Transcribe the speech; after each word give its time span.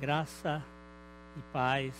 Graça 0.00 0.62
e 1.36 1.42
paz 1.52 1.94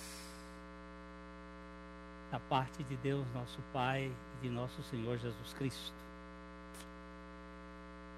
da 2.31 2.41
parte 2.41 2.83
de 2.85 2.97
Deus, 2.97 3.27
nosso 3.35 3.59
Pai, 3.75 4.11
e 4.39 4.41
de 4.41 4.49
nosso 4.49 4.83
Senhor 4.85 5.19
Jesus 5.19 5.53
Cristo. 5.53 5.93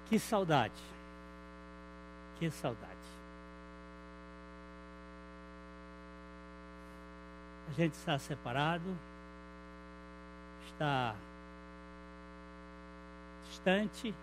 Que 0.07 0.17
saudade, 0.17 0.81
que 2.39 2.49
saudade. 2.49 2.93
A 7.67 7.73
gente 7.73 7.95
está 7.95 8.17
separado, 8.17 8.95
está 10.67 11.13
distante, 13.49 14.15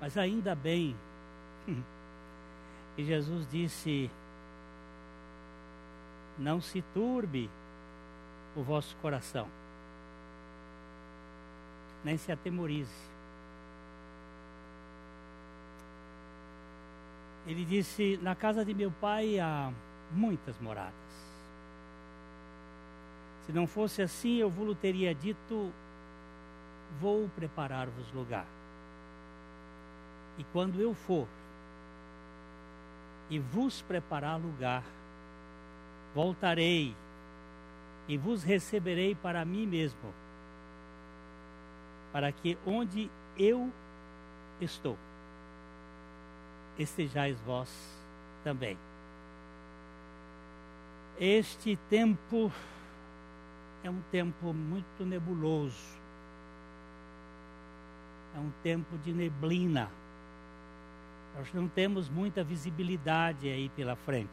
mas 0.00 0.16
ainda 0.16 0.54
bem 0.54 0.96
E 2.96 3.04
Jesus 3.04 3.48
disse: 3.50 4.10
Não 6.38 6.60
se 6.60 6.82
turbe 6.94 7.50
o 8.56 8.62
vosso 8.62 8.96
coração, 8.96 9.48
nem 12.04 12.16
se 12.16 12.30
atemorize. 12.30 13.14
Ele 17.46 17.64
disse: 17.64 18.18
Na 18.22 18.34
casa 18.34 18.64
de 18.64 18.72
meu 18.72 18.92
pai 18.92 19.38
há 19.40 19.72
muitas 20.12 20.58
moradas. 20.60 20.94
Se 23.44 23.52
não 23.52 23.66
fosse 23.66 24.00
assim, 24.00 24.36
eu 24.36 24.48
vos 24.48 24.76
teria 24.78 25.14
dito: 25.14 25.72
Vou 27.00 27.28
preparar-vos 27.30 28.12
lugar. 28.12 28.46
E 30.38 30.44
quando 30.44 30.80
eu 30.80 30.94
for, 30.94 31.28
e 33.30 33.38
vos 33.38 33.82
preparar 33.82 34.38
lugar. 34.38 34.82
Voltarei 36.14 36.94
e 38.06 38.16
vos 38.16 38.42
receberei 38.42 39.14
para 39.14 39.44
mim 39.44 39.66
mesmo, 39.66 40.12
para 42.12 42.30
que 42.30 42.56
onde 42.64 43.10
eu 43.36 43.72
estou, 44.60 44.96
estejais 46.78 47.40
vós 47.40 47.68
também. 48.44 48.78
Este 51.18 51.76
tempo 51.88 52.52
é 53.82 53.90
um 53.90 54.02
tempo 54.12 54.52
muito 54.52 55.04
nebuloso, 55.04 55.98
é 58.36 58.38
um 58.38 58.52
tempo 58.62 58.98
de 58.98 59.12
neblina 59.12 59.90
nós 61.36 61.52
não 61.52 61.68
temos 61.68 62.08
muita 62.08 62.44
visibilidade 62.44 63.48
aí 63.48 63.68
pela 63.70 63.96
frente. 63.96 64.30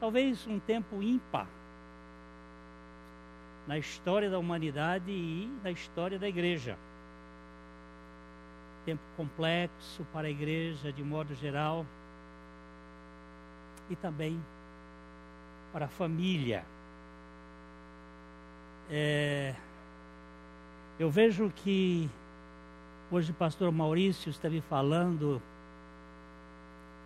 Talvez 0.00 0.46
um 0.46 0.58
tempo 0.58 1.02
ímpar 1.02 1.46
na 3.66 3.78
história 3.78 4.28
da 4.28 4.38
humanidade 4.38 5.10
e 5.10 5.46
na 5.62 5.70
história 5.70 6.18
da 6.18 6.28
igreja. 6.28 6.76
Tempo 8.84 9.02
complexo 9.16 10.04
para 10.12 10.26
a 10.26 10.30
igreja 10.30 10.92
de 10.92 11.04
modo 11.04 11.34
geral 11.34 11.86
e 13.88 13.96
também 13.96 14.42
para 15.72 15.84
a 15.84 15.88
família. 15.88 16.64
É, 18.90 19.54
eu 20.98 21.08
vejo 21.08 21.50
que 21.54 22.10
Hoje 23.12 23.32
o 23.32 23.34
pastor 23.34 23.72
Maurício 23.72 24.30
esteve 24.30 24.60
falando 24.60 25.42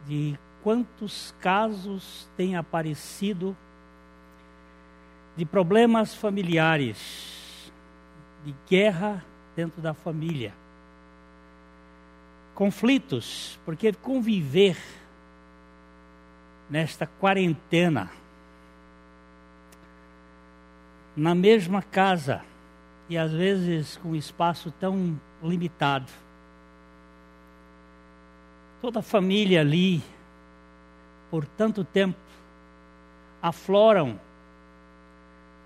de 0.06 0.38
quantos 0.62 1.34
casos 1.40 2.28
têm 2.36 2.56
aparecido 2.56 3.56
de 5.34 5.46
problemas 5.46 6.14
familiares, 6.14 7.72
de 8.44 8.54
guerra 8.68 9.24
dentro 9.56 9.80
da 9.80 9.94
família, 9.94 10.52
conflitos, 12.54 13.58
porque 13.64 13.90
conviver 13.94 14.76
nesta 16.68 17.06
quarentena, 17.06 18.10
na 21.16 21.34
mesma 21.34 21.80
casa, 21.80 22.42
e 23.08 23.16
às 23.16 23.32
vezes 23.32 23.96
com 23.96 24.10
um 24.10 24.14
espaço 24.14 24.70
tão 24.72 25.18
limitado. 25.44 26.10
Toda 28.80 29.00
a 29.00 29.02
família 29.02 29.60
ali, 29.60 30.02
por 31.30 31.46
tanto 31.46 31.84
tempo, 31.84 32.18
afloram 33.42 34.18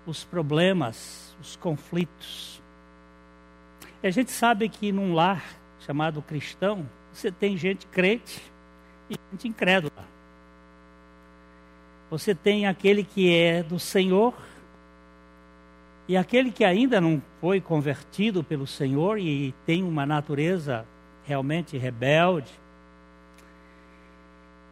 os 0.05 0.23
problemas, 0.23 1.35
os 1.41 1.55
conflitos. 1.55 2.61
E 4.03 4.07
a 4.07 4.11
gente 4.11 4.31
sabe 4.31 4.69
que 4.69 4.91
num 4.91 5.13
lar 5.13 5.43
chamado 5.79 6.21
cristão, 6.21 6.89
você 7.11 7.31
tem 7.31 7.57
gente 7.57 7.87
crente 7.87 8.41
e 9.09 9.15
gente 9.31 9.47
incrédula. 9.47 10.07
Você 12.09 12.33
tem 12.33 12.65
aquele 12.65 13.03
que 13.03 13.33
é 13.33 13.61
do 13.61 13.77
Senhor 13.77 14.33
e 16.09 16.17
aquele 16.17 16.51
que 16.51 16.65
ainda 16.65 16.99
não 16.99 17.21
foi 17.39 17.61
convertido 17.61 18.43
pelo 18.43 18.65
Senhor 18.65 19.19
e 19.19 19.53
tem 19.63 19.83
uma 19.83 20.07
natureza 20.07 20.83
realmente 21.23 21.77
rebelde. 21.77 22.51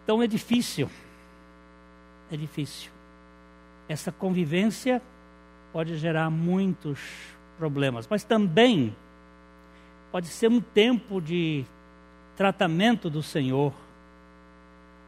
Então 0.04 0.24
é 0.24 0.26
difícil. 0.26 0.90
É 2.32 2.36
difícil. 2.36 2.90
Essa 3.88 4.12
convivência 4.12 5.00
pode 5.72 5.96
gerar 5.98 6.32
muitos 6.32 7.00
problemas, 7.56 8.08
mas 8.10 8.24
também 8.24 8.96
pode 10.12 10.30
ser 10.30 10.50
um 10.50 10.60
tempo 10.60 11.22
de 11.22 11.64
tratamento 12.36 13.12
do 13.12 13.22
Senhor, 13.22 13.72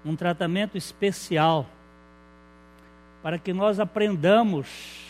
um 0.05 0.15
tratamento 0.15 0.77
especial, 0.77 1.65
para 3.23 3.39
que 3.39 3.51
nós 3.51 3.79
aprendamos 3.79 5.08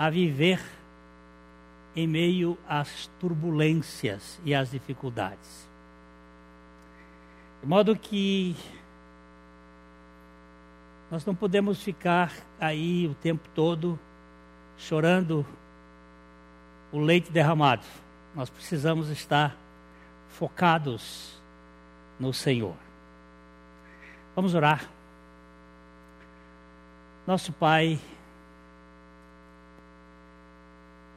a 0.00 0.08
viver 0.08 0.58
em 1.94 2.08
meio 2.08 2.56
às 2.66 3.08
turbulências 3.20 4.40
e 4.46 4.54
às 4.54 4.70
dificuldades. 4.70 5.68
De 7.60 7.68
modo 7.68 7.94
que 7.94 8.56
nós 11.10 11.26
não 11.26 11.34
podemos 11.34 11.82
ficar 11.82 12.32
aí 12.58 13.06
o 13.08 13.14
tempo 13.14 13.46
todo 13.54 14.00
chorando 14.78 15.44
o 16.90 16.98
leite 16.98 17.30
derramado. 17.30 17.84
Nós 18.34 18.48
precisamos 18.48 19.10
estar 19.10 19.54
focados 20.30 21.38
no 22.18 22.32
Senhor. 22.32 22.76
Vamos 24.34 24.54
orar. 24.54 24.88
Nosso 27.26 27.52
Pai, 27.52 28.00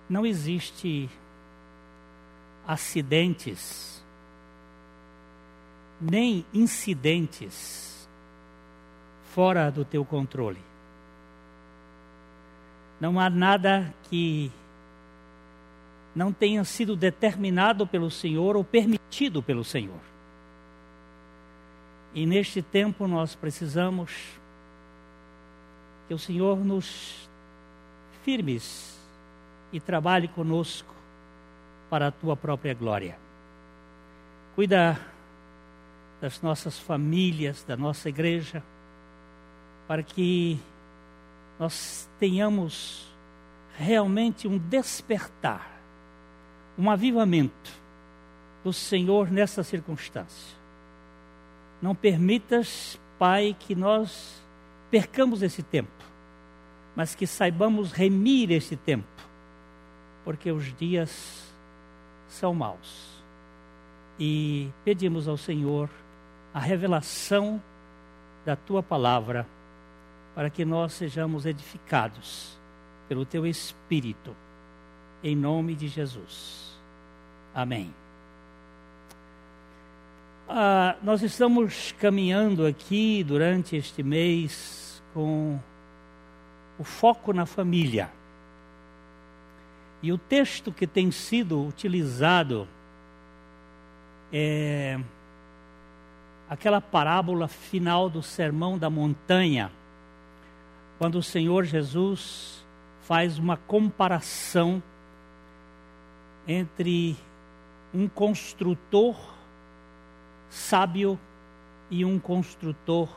não 0.10 0.26
existe 0.26 1.10
acidentes, 2.68 4.04
nem 6.00 6.46
incidentes 6.54 8.08
fora 9.34 9.72
do 9.72 9.84
teu 9.84 10.06
controle. 10.06 10.60
Não 13.00 13.20
há 13.20 13.30
nada 13.30 13.94
que 14.04 14.52
não 16.16 16.32
tenha 16.32 16.64
sido 16.64 16.96
determinado 16.96 17.88
pelo 17.88 18.12
Senhor 18.12 18.56
ou 18.56 18.64
permitido 18.64 19.42
pelo 19.42 19.64
Senhor. 19.64 20.00
E 22.14 22.26
neste 22.26 22.62
tempo 22.62 23.08
nós 23.08 23.36
precisamos 23.36 24.40
que 26.08 26.14
o 26.14 26.20
Senhor 26.20 26.58
nos 26.64 27.28
firmes 28.24 29.03
e 29.74 29.80
trabalhe 29.80 30.28
conosco 30.28 30.94
para 31.90 32.08
a 32.08 32.12
tua 32.12 32.38
própria 32.38 32.76
glória. 32.76 33.18
Cuida 34.54 35.00
das 36.22 36.42
nossas 36.42 36.78
famílias, 36.78 37.64
da 37.64 37.76
nossa 37.76 38.08
igreja, 38.08 38.64
para 39.88 40.04
que 40.04 40.60
nós 41.60 42.08
tenhamos 42.20 43.12
realmente 43.76 44.48
um 44.48 44.60
despertar, 44.60 45.68
um 46.78 46.90
avivamento 46.90 47.72
do 48.64 48.72
Senhor 48.72 49.32
nessa 49.32 49.64
circunstância. 49.64 50.56
Não 51.82 51.96
permitas, 51.96 53.00
Pai, 53.18 53.56
que 53.60 53.76
nós 53.76 54.42
percamos 54.92 55.42
esse 55.42 55.64
tempo, 55.64 55.92
mas 56.96 57.16
que 57.16 57.26
saibamos 57.26 57.92
remir 57.92 58.52
esse 58.52 58.76
tempo 58.76 59.33
porque 60.24 60.52
os 60.52 60.76
dias 60.78 61.54
são 62.28 62.54
maus. 62.54 63.24
E 64.20 64.70
pedimos 64.84 65.28
ao 65.28 65.38
Senhor 65.38 65.90
a 66.54 66.60
revelação 66.60 67.62
da 68.46 68.56
tua 68.56 68.84
palavra, 68.84 69.48
para 70.36 70.50
que 70.50 70.66
nós 70.66 70.94
sejamos 70.94 71.46
edificados 71.46 72.58
pelo 73.08 73.26
teu 73.26 73.46
Espírito, 73.46 74.36
em 75.24 75.36
nome 75.36 75.76
de 75.76 75.88
Jesus. 75.88 76.78
Amém. 77.54 77.94
Ah, 80.48 80.96
nós 81.02 81.22
estamos 81.22 81.94
caminhando 81.94 82.66
aqui 82.66 83.24
durante 83.24 83.76
este 83.76 84.04
mês 84.04 85.02
com 85.14 85.60
o 86.78 86.84
foco 86.84 87.32
na 87.32 87.46
família. 87.46 88.12
E 90.04 90.12
o 90.12 90.18
texto 90.18 90.70
que 90.70 90.86
tem 90.86 91.12
sido 91.12 91.66
utilizado 91.66 92.68
é 94.34 95.00
aquela 96.50 96.82
parábola 96.82 97.48
final 97.48 98.10
do 98.10 98.22
Sermão 98.22 98.78
da 98.78 98.90
Montanha, 98.90 99.72
quando 101.00 101.16
o 101.16 101.24
Senhor 101.24 101.64
Jesus 101.64 102.66
faz 103.04 103.40
uma 103.40 103.56
comparação 103.56 104.84
entre 106.46 107.16
um 107.94 108.10
construtor 108.10 109.16
sábio 110.50 111.18
e 111.90 112.04
um 112.04 112.20
construtor 112.20 113.08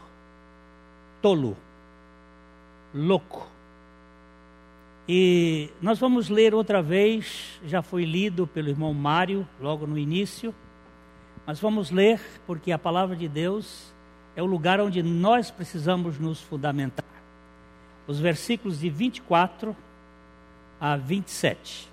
tolo, 1.21 1.57
louco. 2.95 3.56
E 5.09 5.71
nós 5.81 6.01
vamos 6.01 6.29
ler 6.29 6.53
outra 6.53 6.83
vez, 6.83 7.61
já 7.65 7.81
foi 7.81 8.05
lido 8.05 8.45
pelo 8.45 8.69
irmão 8.69 8.93
Mário 8.93 9.47
logo 9.61 9.87
no 9.87 9.97
início, 9.97 10.53
mas 11.47 11.61
vamos 11.61 11.93
ler 11.93 12.21
porque 12.45 12.73
a 12.73 12.79
palavra 12.79 13.15
de 13.15 13.29
Deus 13.29 13.95
é 14.35 14.43
o 14.43 14.47
lugar 14.47 14.81
onde 14.81 15.05
nós 15.05 15.49
precisamos 15.49 16.19
nos 16.19 16.41
fundamentar. 16.41 17.07
Os 18.09 18.19
versículos 18.19 18.81
de 18.81 18.91
24 18.91 19.77
a 20.81 20.97
27. 20.97 21.89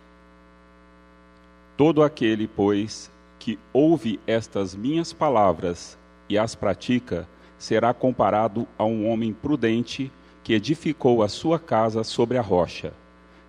Todo 1.78 2.02
aquele, 2.02 2.48
pois, 2.48 3.12
que 3.38 3.60
ouve 3.72 4.20
estas 4.26 4.76
minhas 4.76 5.14
palavras 5.14 5.98
e 6.28 6.36
as 6.38 6.56
pratica, 6.56 7.28
será 7.60 7.94
comparado 7.94 8.68
a 8.78 8.84
um 8.86 9.08
homem 9.08 9.32
prudente 9.34 10.12
que 10.44 10.54
edificou 10.54 11.22
a 11.22 11.28
sua 11.28 11.60
casa 11.60 12.04
sobre 12.04 12.38
a 12.38 12.42
rocha. 12.42 12.92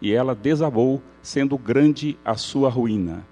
e 0.00 0.12
ela 0.12 0.34
desabou, 0.34 1.02
sendo 1.22 1.58
grande 1.58 2.16
a 2.24 2.34
sua 2.36 2.70
ruína. 2.70 3.24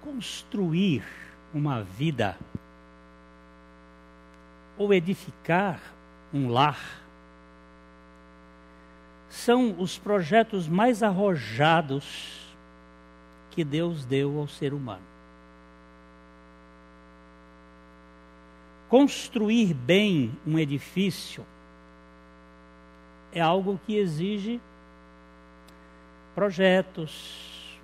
Construir 0.00 1.04
uma 1.52 1.82
vida 1.82 2.36
ou 4.78 4.94
edificar 4.94 5.80
um 6.32 6.48
lar 6.48 7.00
são 9.28 9.76
os 9.78 9.98
projetos 9.98 10.68
mais 10.68 11.02
arrojados 11.02 12.54
que 13.50 13.64
Deus 13.64 14.04
deu 14.04 14.38
ao 14.38 14.48
ser 14.48 14.72
humano. 14.72 15.02
Construir 18.88 19.74
bem 19.74 20.32
um 20.46 20.58
edifício 20.58 21.44
é 23.32 23.40
algo 23.40 23.80
que 23.86 23.96
exige 23.96 24.60
projetos, 26.34 27.78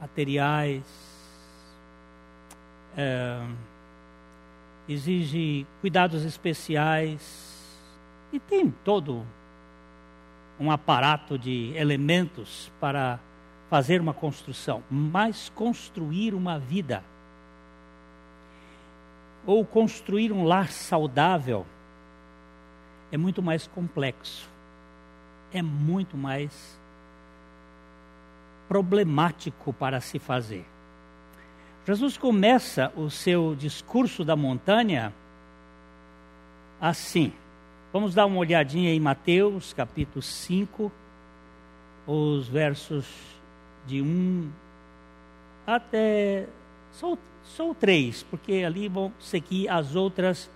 materiais, 0.00 0.84
é, 2.96 3.40
exige 4.88 5.66
cuidados 5.80 6.24
especiais 6.24 7.54
e 8.32 8.38
tem 8.38 8.70
todo 8.70 9.24
um 10.58 10.70
aparato 10.70 11.38
de 11.38 11.72
elementos 11.76 12.70
para 12.80 13.18
fazer 13.68 14.00
uma 14.00 14.14
construção, 14.14 14.82
mas 14.90 15.48
construir 15.50 16.34
uma 16.34 16.58
vida. 16.58 17.02
Ou 19.46 19.64
construir 19.64 20.32
um 20.32 20.44
lar 20.44 20.70
saudável 20.70 21.66
é 23.10 23.16
muito 23.16 23.42
mais 23.42 23.66
complexo, 23.66 24.48
é 25.54 25.62
muito 25.62 26.16
mais 26.16 26.76
problemático 28.68 29.72
para 29.72 30.00
se 30.00 30.18
fazer. 30.18 30.66
Jesus 31.86 32.18
começa 32.18 32.92
o 32.96 33.08
seu 33.08 33.54
discurso 33.54 34.24
da 34.24 34.34
montanha 34.34 35.14
assim. 36.80 37.32
Vamos 37.92 38.14
dar 38.14 38.26
uma 38.26 38.38
olhadinha 38.38 38.92
em 38.92 38.98
Mateus, 38.98 39.72
capítulo 39.72 40.20
5, 40.20 40.90
os 42.06 42.48
versos 42.48 43.06
de 43.86 44.02
um 44.02 44.50
até 45.66 46.46
só, 46.92 47.16
três, 47.78 48.22
porque 48.22 48.64
ali 48.66 48.88
vão 48.88 49.12
seguir 49.18 49.68
as 49.68 49.96
outras 49.96 50.50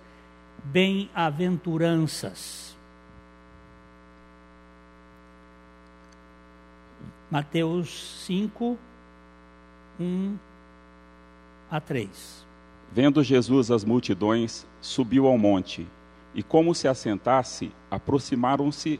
bem-aventuranças. 0.63 2.77
Mateus 7.31 8.23
5, 8.25 8.77
1 9.99 10.37
a 11.69 11.79
3. 11.79 12.45
Vendo 12.91 13.23
Jesus 13.23 13.69
as 13.69 13.83
multidões, 13.83 14.65
subiu 14.81 15.27
ao 15.27 15.37
monte, 15.37 15.87
e 16.33 16.41
como 16.41 16.73
se 16.73 16.87
assentasse, 16.87 17.71
aproximaram-se 17.91 18.99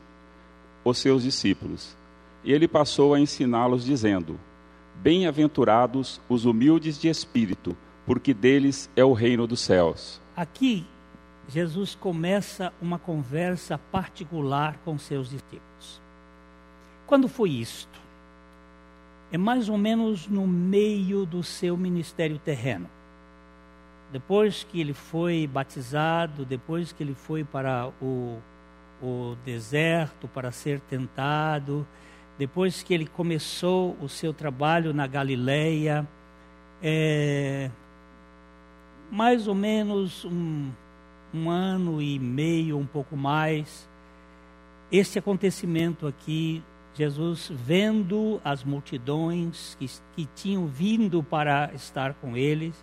os 0.84 0.98
seus 0.98 1.24
discípulos 1.24 1.98
e 2.44 2.53
ele 2.53 2.68
passou 2.68 3.13
a 3.13 3.20
ensiná-los, 3.20 3.84
dizendo: 3.84 4.39
Bem-aventurados 4.96 6.22
os 6.30 6.46
humildes 6.46 7.00
de 7.00 7.08
espírito, 7.08 7.75
porque 8.06 8.34
deles 8.34 8.89
é 8.96 9.03
o 9.03 9.13
reino 9.13 9.46
dos 9.46 9.60
céus. 9.60 10.22
Aqui, 10.36 10.86
Jesus 11.48 11.96
começa 11.96 12.74
uma 12.82 13.00
conversa 13.00 13.77
particular 13.77 14.80
com 14.86 14.98
seus 14.98 15.30
discípulos. 15.30 16.01
Quando 17.06 17.27
foi 17.27 17.50
isto? 17.50 18.00
É 19.31 19.38
mais 19.38 19.69
ou 19.69 19.77
menos 19.77 20.27
no 20.27 20.48
meio 20.48 21.25
do 21.25 21.43
seu 21.43 21.77
ministério 21.77 22.39
terreno. 22.39 22.89
Depois 24.12 24.63
que 24.63 24.81
ele 24.81 24.93
foi 24.93 25.45
batizado, 25.45 26.43
depois 26.43 26.91
que 26.91 27.03
ele 27.03 27.13
foi 27.13 27.43
para 27.43 27.91
o, 28.01 28.39
o 29.01 29.36
deserto 29.45 30.27
para 30.27 30.51
ser 30.51 30.79
tentado, 30.79 31.86
depois 32.38 32.81
que 32.81 32.93
ele 32.93 33.05
começou 33.05 33.95
o 34.01 34.09
seu 34.09 34.33
trabalho 34.33 34.93
na 34.93 35.05
Galileia, 35.05 36.07
é, 36.81 37.69
mais 39.12 39.48
ou 39.48 39.53
menos 39.53 40.25
um, 40.25 40.71
um 41.33 41.50
ano 41.50 42.01
e 42.01 42.17
meio, 42.17 42.77
um 42.77 42.86
pouco 42.86 43.15
mais, 43.15 43.88
este 44.91 45.19
acontecimento 45.19 46.07
aqui, 46.07 46.63
Jesus 47.00 47.50
vendo 47.50 48.41
as 48.44 48.62
multidões 48.62 49.77
que, 49.79 49.89
que 50.18 50.25
tinham 50.36 50.68
vindo 50.68 51.24
para 51.24 51.72
estar 51.74 52.13
com 52.15 52.36
eles, 52.36 52.75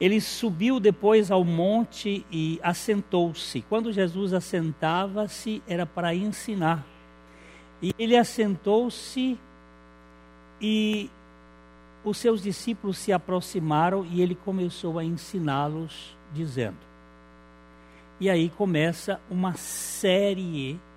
ele 0.00 0.20
subiu 0.20 0.78
depois 0.78 1.28
ao 1.28 1.44
monte 1.44 2.24
e 2.30 2.60
assentou-se. 2.62 3.60
Quando 3.62 3.92
Jesus 3.92 4.32
assentava-se, 4.32 5.60
era 5.66 5.84
para 5.84 6.14
ensinar. 6.14 6.86
E 7.82 7.92
ele 7.98 8.16
assentou-se 8.16 9.36
e 10.60 11.10
os 12.04 12.18
seus 12.18 12.42
discípulos 12.42 12.96
se 12.96 13.12
aproximaram 13.12 14.06
e 14.06 14.22
ele 14.22 14.36
começou 14.36 15.00
a 15.00 15.04
ensiná-los, 15.04 16.16
dizendo. 16.32 16.78
E 18.20 18.30
aí 18.30 18.48
começa 18.50 19.20
uma 19.28 19.54
série 19.54 20.42
de 20.74 20.91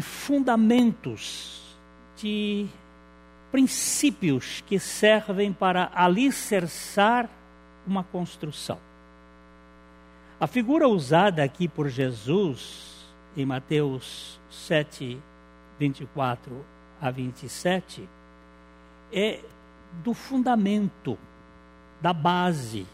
fundamentos, 0.00 1.62
de 2.16 2.66
princípios 3.50 4.62
que 4.66 4.78
servem 4.78 5.52
para 5.52 5.90
alicerçar 5.94 7.28
uma 7.86 8.02
construção. 8.02 8.78
A 10.40 10.46
figura 10.46 10.88
usada 10.88 11.42
aqui 11.42 11.68
por 11.68 11.88
Jesus 11.88 13.04
em 13.36 13.46
Mateus 13.46 14.40
7, 14.50 15.20
24 15.78 16.64
a 17.00 17.10
27 17.10 18.08
é 19.12 19.40
do 20.02 20.14
fundamento, 20.14 21.18
da 22.00 22.12
base, 22.12 22.86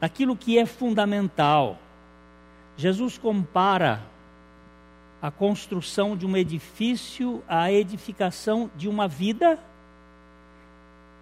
daquilo 0.00 0.36
que 0.36 0.58
é 0.58 0.64
fundamental. 0.64 1.78
Jesus 2.76 3.18
compara 3.18 4.02
a 5.22 5.30
construção 5.30 6.16
de 6.16 6.26
um 6.26 6.36
edifício 6.36 7.44
à 7.46 7.70
edificação 7.70 8.68
de 8.76 8.88
uma 8.88 9.06
vida 9.06 9.56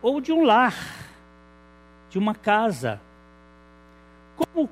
ou 0.00 0.22
de 0.22 0.32
um 0.32 0.42
lar, 0.42 0.74
de 2.08 2.18
uma 2.18 2.34
casa. 2.34 2.98
Como 4.38 4.70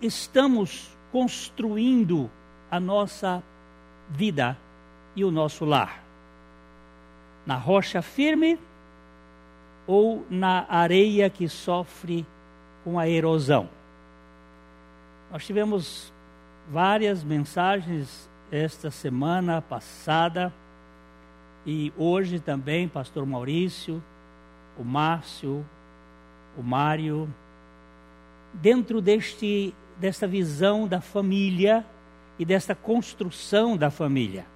estamos 0.00 0.96
construindo 1.10 2.30
a 2.70 2.78
nossa 2.78 3.42
vida 4.10 4.56
e 5.16 5.24
o 5.24 5.32
nosso 5.32 5.64
lar? 5.64 6.00
Na 7.44 7.56
rocha 7.56 8.00
firme 8.00 8.60
ou 9.88 10.24
na 10.30 10.66
areia 10.68 11.28
que 11.28 11.48
sofre 11.48 12.24
com 12.84 12.96
a 12.96 13.08
erosão? 13.08 13.68
Nós 15.32 15.44
tivemos 15.44 16.12
várias 16.70 17.24
mensagens 17.24 18.28
esta 18.50 18.90
semana 18.90 19.60
passada 19.60 20.52
e 21.66 21.92
hoje 21.96 22.40
também, 22.40 22.88
pastor 22.88 23.26
Maurício, 23.26 24.02
o 24.78 24.84
Márcio, 24.84 25.64
o 26.56 26.62
Mário, 26.62 27.28
dentro 28.54 29.00
deste 29.00 29.74
desta 29.98 30.26
visão 30.26 30.86
da 30.86 31.00
família 31.00 31.84
e 32.38 32.44
desta 32.44 32.74
construção 32.74 33.76
da 33.76 33.90
família. 33.90 34.46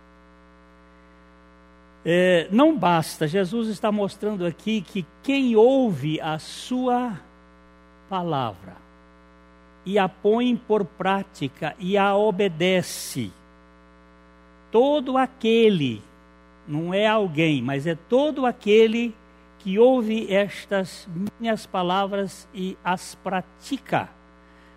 É, 2.05 2.49
não 2.51 2.77
basta, 2.77 3.29
Jesus 3.29 3.69
está 3.69 3.93
mostrando 3.93 4.47
aqui 4.47 4.81
que 4.81 5.07
quem 5.23 5.55
ouve 5.55 6.21
a 6.21 6.39
sua 6.39 7.21
palavra 8.09 8.77
e 9.85 9.99
a 9.99 10.09
põe 10.09 10.57
por 10.57 10.85
prática 10.85 11.75
e 11.79 11.97
a 11.97 12.15
obedece, 12.15 13.33
todo 14.73 15.19
aquele, 15.19 16.03
não 16.67 16.93
é 16.93 17.07
alguém, 17.07 17.63
mas 17.63 17.87
é 17.87 17.95
todo 17.95 18.47
aquele 18.47 19.15
que 19.59 19.79
ouve 19.79 20.33
estas 20.33 21.09
minhas 21.39 21.67
palavras 21.67 22.49
e 22.53 22.77
as 22.83 23.15
pratica, 23.15 24.09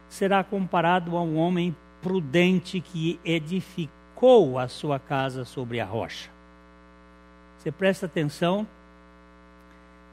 será 0.07 0.43
comparado 0.43 1.17
a 1.17 1.23
um 1.23 1.37
homem 1.37 1.75
prudente 2.01 2.79
que 2.81 3.19
edificou 3.25 4.59
a 4.59 4.67
sua 4.67 4.99
casa 4.99 5.43
sobre 5.43 5.79
a 5.79 5.85
rocha. 5.85 6.29
Você 7.57 7.71
presta 7.71 8.05
atenção 8.05 8.67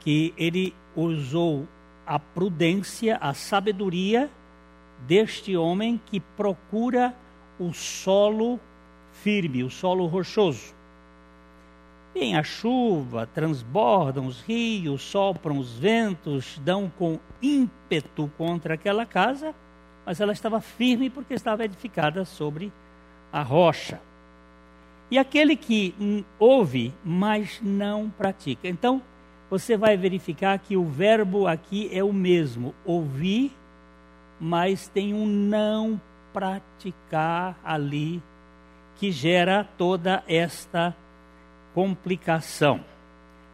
que 0.01 0.33
ele 0.39 0.75
usou 0.97 1.69
a 2.07 2.19
prudência, 2.19 3.19
a 3.21 3.35
sabedoria 3.35 4.31
deste 5.07 5.57
homem 5.57 6.01
que 6.07 6.19
procura 6.19 7.15
o 7.59 7.73
solo 7.73 8.59
firme, 9.13 9.63
o 9.63 9.71
solo 9.71 10.07
rochoso. 10.07 10.75
Vem 12.15 12.37
a 12.37 12.43
chuva, 12.43 13.27
transbordam 13.27 14.27
os 14.27 14.43
rios, 14.43 15.03
sopram 15.03 15.59
os 15.59 15.79
ventos, 15.79 16.61
dão 16.63 16.93
com 16.99 17.19
ímpeto 17.41 18.31
contra 18.37 18.75
aquela 18.75 19.07
casa, 19.07 19.55
mas 20.05 20.21
ela 20.21 20.33
estava 20.33 20.61
firme 20.61 21.09
porque 21.09 21.33
estava 21.33 21.65
edificada 21.65 22.25
sobre 22.25 22.71
a 23.33 23.43
rocha. 23.43 24.01
E 25.11 25.19
aquele 25.19 25.57
que 25.57 25.95
ouve, 26.39 26.93
mas 27.05 27.61
não 27.63 28.11
pratica. 28.11 28.69
Então, 28.69 29.01
você 29.51 29.77
vai 29.77 29.97
verificar 29.97 30.59
que 30.59 30.77
o 30.77 30.85
verbo 30.87 31.47
aqui 31.47 31.89
é 31.93 32.03
o 32.03 32.13
mesmo: 32.13 32.75
ouvir, 32.85 33.53
mas 34.41 34.89
tem 34.89 35.13
um 35.13 35.27
não 35.27 36.01
praticar 36.33 37.59
ali 37.63 38.23
que 38.97 39.11
gera 39.11 39.69
toda 39.77 40.23
esta 40.27 40.95
complicação. 41.75 42.85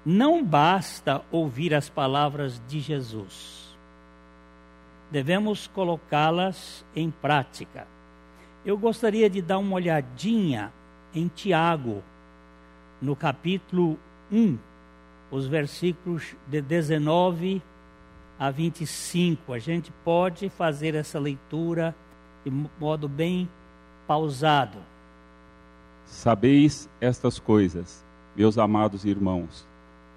Não 0.04 0.44
basta 0.44 1.22
ouvir 1.30 1.74
as 1.74 1.88
palavras 1.88 2.62
de 2.66 2.80
Jesus, 2.80 3.76
devemos 5.10 5.66
colocá-las 5.66 6.84
em 6.94 7.10
prática. 7.10 7.86
Eu 8.64 8.76
gostaria 8.76 9.28
de 9.30 9.40
dar 9.40 9.58
uma 9.58 9.76
olhadinha 9.76 10.72
em 11.14 11.28
Tiago, 11.28 12.02
no 13.00 13.16
capítulo 13.16 13.98
1, 14.30 14.58
os 15.30 15.46
versículos 15.46 16.34
de 16.46 16.60
19 16.60 17.62
a 18.38 18.50
25. 18.50 19.52
A 19.52 19.58
gente 19.58 19.90
pode 20.04 20.48
fazer 20.48 20.94
essa 20.94 21.18
leitura 21.18 21.94
de 22.44 22.50
modo 22.78 23.08
bem 23.08 23.48
pausado. 24.06 24.78
Sabeis 26.08 26.88
estas 27.02 27.38
coisas, 27.38 28.02
meus 28.34 28.56
amados 28.56 29.04
irmãos. 29.04 29.68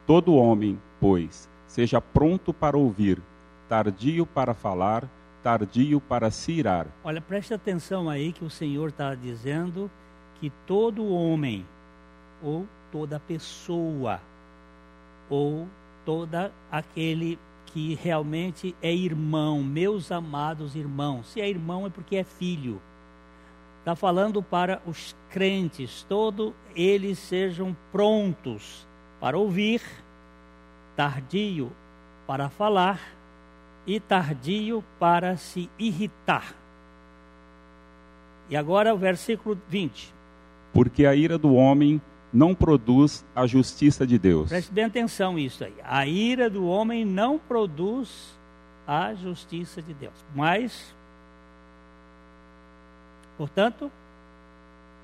Todo 0.07 0.33
homem, 0.33 0.79
pois, 1.01 1.49
seja 1.67 1.99
pronto 1.99 2.53
para 2.53 2.77
ouvir, 2.77 3.21
tardio 3.67 4.25
para 4.25 4.53
falar, 4.53 5.07
tardio 5.43 5.99
para 5.99 6.31
se 6.31 6.53
irar. 6.53 6.87
Olha, 7.03 7.19
preste 7.19 7.53
atenção 7.53 8.09
aí 8.09 8.31
que 8.31 8.43
o 8.43 8.49
Senhor 8.49 8.87
está 8.87 9.13
dizendo 9.13 9.91
que 10.39 10.49
todo 10.65 11.05
homem, 11.05 11.65
ou 12.41 12.65
toda 12.89 13.19
pessoa, 13.19 14.21
ou 15.29 15.67
toda 16.05 16.53
aquele 16.71 17.37
que 17.65 17.95
realmente 17.95 18.73
é 18.81 18.93
irmão, 18.93 19.61
meus 19.61 20.09
amados 20.09 20.73
irmãos. 20.73 21.27
Se 21.27 21.41
é 21.41 21.49
irmão 21.49 21.85
é 21.85 21.89
porque 21.89 22.15
é 22.15 22.23
filho 22.23 22.81
está 23.81 23.95
falando 23.95 24.41
para 24.43 24.81
os 24.85 25.15
crentes, 25.31 26.05
todos 26.07 26.53
eles 26.75 27.17
sejam 27.17 27.75
prontos 27.91 28.85
para 29.19 29.37
ouvir, 29.37 29.81
tardio 30.95 31.71
para 32.27 32.49
falar 32.49 32.99
e 33.87 33.99
tardio 33.99 34.83
para 34.99 35.37
se 35.37 35.69
irritar. 35.79 36.53
E 38.49 38.55
agora 38.55 38.93
o 38.93 38.97
versículo 38.97 39.59
20. 39.69 40.13
Porque 40.73 41.05
a 41.05 41.15
ira 41.15 41.37
do 41.37 41.53
homem 41.53 42.01
não 42.33 42.53
produz 42.53 43.25
a 43.35 43.47
justiça 43.47 44.05
de 44.05 44.19
Deus. 44.19 44.49
Preste 44.49 44.71
bem 44.71 44.85
atenção 44.85 45.39
isso 45.39 45.63
aí. 45.63 45.73
A 45.83 46.05
ira 46.05 46.49
do 46.49 46.67
homem 46.67 47.03
não 47.05 47.39
produz 47.39 48.37
a 48.85 49.13
justiça 49.13 49.81
de 49.81 49.93
Deus. 49.93 50.13
Mas 50.35 50.93
Portanto, 53.41 53.91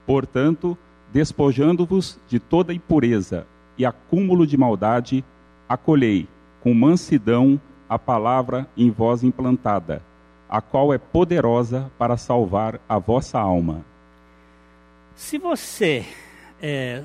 portanto, 0.07 0.77
despojando-vos 1.11 2.17
de 2.27 2.39
toda 2.39 2.73
impureza 2.73 3.45
e 3.77 3.85
acúmulo 3.85 4.47
de 4.47 4.57
maldade, 4.57 5.23
acolhei 5.67 6.27
com 6.61 6.73
mansidão 6.73 7.59
a 7.89 7.99
palavra 7.99 8.67
em 8.75 8.89
vós 8.89 9.23
implantada, 9.23 10.01
a 10.49 10.61
qual 10.61 10.93
é 10.93 10.97
poderosa 10.97 11.91
para 11.97 12.17
salvar 12.17 12.79
a 12.87 12.97
vossa 12.97 13.37
alma. 13.37 13.85
Se 15.15 15.37
você 15.37 16.05
é, 16.61 17.03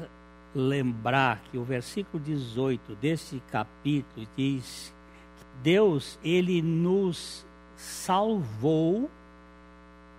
lembrar 0.54 1.42
que 1.50 1.58
o 1.58 1.64
versículo 1.64 2.22
18 2.22 2.94
desse 2.96 3.42
capítulo 3.50 4.26
diz 4.36 4.94
que 5.38 5.44
Deus 5.62 6.18
ele 6.22 6.62
nos 6.62 7.44
salvou 7.76 9.10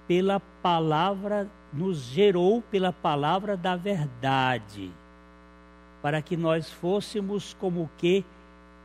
pela 0.08 0.40
palavra, 0.62 1.50
nos 1.74 1.98
gerou 2.04 2.62
pela 2.62 2.94
palavra 2.94 3.58
da 3.58 3.76
verdade, 3.76 4.92
para 6.02 6.22
que 6.22 6.38
nós 6.38 6.72
fôssemos 6.72 7.56
como 7.60 7.90
que 7.98 8.24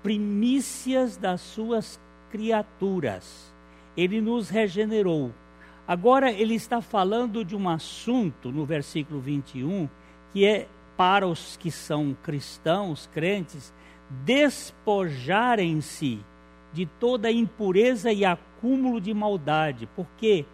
primícias 0.02 1.16
das 1.16 1.40
suas 1.40 2.00
criaturas. 2.30 3.52
Ele 3.96 4.20
nos 4.20 4.48
regenerou. 4.48 5.32
Agora 5.86 6.30
ele 6.30 6.54
está 6.54 6.80
falando 6.80 7.44
de 7.44 7.56
um 7.56 7.68
assunto 7.68 8.52
no 8.52 8.64
versículo 8.64 9.20
21 9.20 9.88
que 10.32 10.44
é 10.44 10.68
para 10.96 11.26
os 11.26 11.56
que 11.56 11.70
são 11.70 12.16
cristãos, 12.22 13.08
crentes, 13.12 13.72
despojarem-se 14.24 16.18
de 16.72 16.86
toda 16.86 17.30
impureza 17.30 18.12
e 18.12 18.24
acúmulo 18.24 19.00
de 19.00 19.14
maldade, 19.14 19.88
porque 19.94 20.44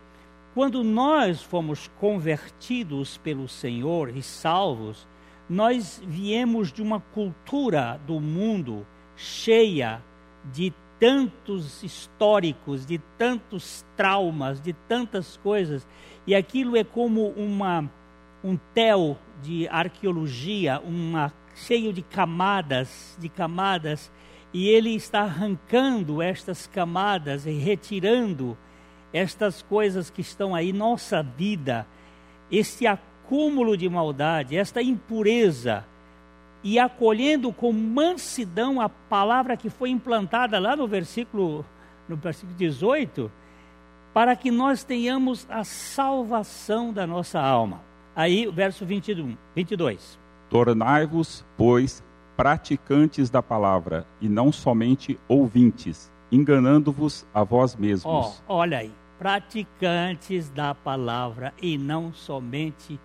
quando 0.54 0.84
nós 0.84 1.42
fomos 1.42 1.90
convertidos 1.99 3.18
pelo 3.18 3.49
Senhor 3.49 4.16
e 4.16 4.23
salvos, 4.23 5.04
nós 5.50 6.00
viemos 6.06 6.73
de 6.73 6.80
uma 6.80 7.00
cultura 7.00 8.00
do 8.06 8.20
mundo 8.20 8.87
cheia 9.16 10.00
de 10.52 10.73
tantos 11.00 11.82
históricos, 11.82 12.87
de 12.87 12.99
tantos 13.18 13.84
traumas, 13.96 14.61
de 14.61 14.73
tantas 14.73 15.37
coisas, 15.38 15.87
e 16.25 16.37
aquilo 16.37 16.76
é 16.76 16.84
como 16.84 17.30
uma 17.30 17.90
um 18.42 18.58
tel 18.75 19.18
de 19.42 19.66
arqueologia, 19.68 20.78
uma 20.80 21.32
cheio 21.54 21.92
de 21.92 22.02
camadas, 22.02 23.16
de 23.18 23.28
camadas, 23.28 24.12
e 24.52 24.68
ele 24.68 24.94
está 24.94 25.23
arrancando 25.23 26.23
estas 26.23 26.66
camadas 26.66 27.46
e 27.46 27.52
retirando 27.52 28.56
estas 29.14 29.62
coisas 29.62 30.11
que 30.11 30.21
estão 30.21 30.54
aí 30.54 30.73
nossa 30.73 31.23
vida, 31.23 31.87
este 32.50 32.87
acúmulo 32.87 33.76
de 33.76 33.88
maldade, 33.88 34.56
esta 34.56 34.83
impureza, 34.83 35.85
e 36.64 36.78
acolhendo 36.78 37.52
com 37.52 37.73
mansidão 37.73 38.80
a 38.80 38.88
palavra 38.88 39.56
que 39.56 39.71
foi 39.71 39.90
implantada 39.90 40.59
lá 40.59 40.75
no 40.75 40.88
versículo 40.88 41.64
no 42.09 42.16
versículo 42.16 42.54
18, 42.56 43.30
para 44.12 44.37
que 44.37 44.50
nós 44.50 44.85
tenhamos 44.85 45.47
a 45.49 45.64
salvação 45.64 46.92
da 46.92 47.06
nossa 47.06 47.40
alma. 47.40 47.80
Aí, 48.14 48.47
verso 48.47 48.85
21, 48.85 49.37
22. 49.54 50.18
Tornai-vos, 50.50 51.44
pois, 51.56 52.04
praticantes 52.37 53.30
da 53.30 53.42
palavra, 53.42 54.06
e 54.21 54.28
não 54.28 54.52
somente 54.52 55.18
ouvintes, 55.26 56.12
enganando-vos 56.30 57.26
a 57.33 57.42
vós 57.42 57.75
mesmos. 57.75 58.42
Oh, 58.47 58.54
olha 58.54 58.78
aí, 58.78 58.92
praticantes 59.18 60.50
da 60.50 60.75
palavra 60.75 61.54
e 61.61 61.78
não 61.78 62.12
somente 62.12 62.99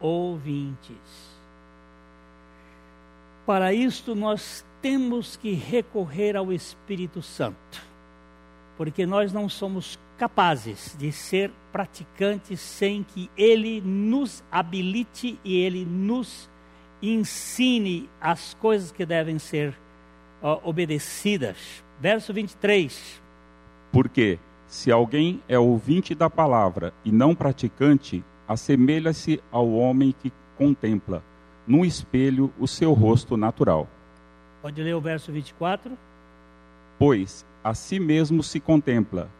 ouvintes. 0.00 1.34
Para 3.46 3.72
isto, 3.72 4.14
nós 4.14 4.64
temos 4.80 5.36
que 5.36 5.52
recorrer 5.52 6.36
ao 6.36 6.52
Espírito 6.52 7.20
Santo, 7.22 7.82
porque 8.76 9.06
nós 9.06 9.32
não 9.32 9.48
somos 9.48 9.98
capazes 10.18 10.94
de 10.98 11.10
ser 11.12 11.50
praticantes 11.72 12.60
sem 12.60 13.02
que 13.02 13.30
Ele 13.36 13.80
nos 13.80 14.42
habilite 14.50 15.38
e 15.44 15.56
Ele 15.56 15.84
nos 15.84 16.48
ensine 17.02 18.08
as 18.20 18.54
coisas 18.54 18.90
que 18.90 19.04
devem 19.04 19.38
ser 19.38 19.70
uh, 20.42 20.60
obedecidas. 20.62 21.84
Verso 22.00 22.32
23. 22.32 23.22
Porque 23.92 24.38
se 24.74 24.90
alguém 24.90 25.40
é 25.48 25.56
ouvinte 25.56 26.16
da 26.16 26.28
palavra 26.28 26.92
e 27.04 27.12
não 27.12 27.32
praticante, 27.32 28.24
assemelha-se 28.46 29.40
ao 29.52 29.70
homem 29.70 30.12
que 30.20 30.32
contempla 30.58 31.22
no 31.64 31.84
espelho 31.84 32.52
o 32.58 32.66
seu 32.66 32.92
rosto 32.92 33.36
natural. 33.36 33.86
Pode 34.60 34.82
ler 34.82 34.96
o 34.96 35.00
verso 35.00 35.30
24? 35.30 35.96
Pois 36.98 37.46
a 37.62 37.72
si 37.72 38.00
mesmo 38.00 38.42
se 38.42 38.58
contempla 38.58 39.30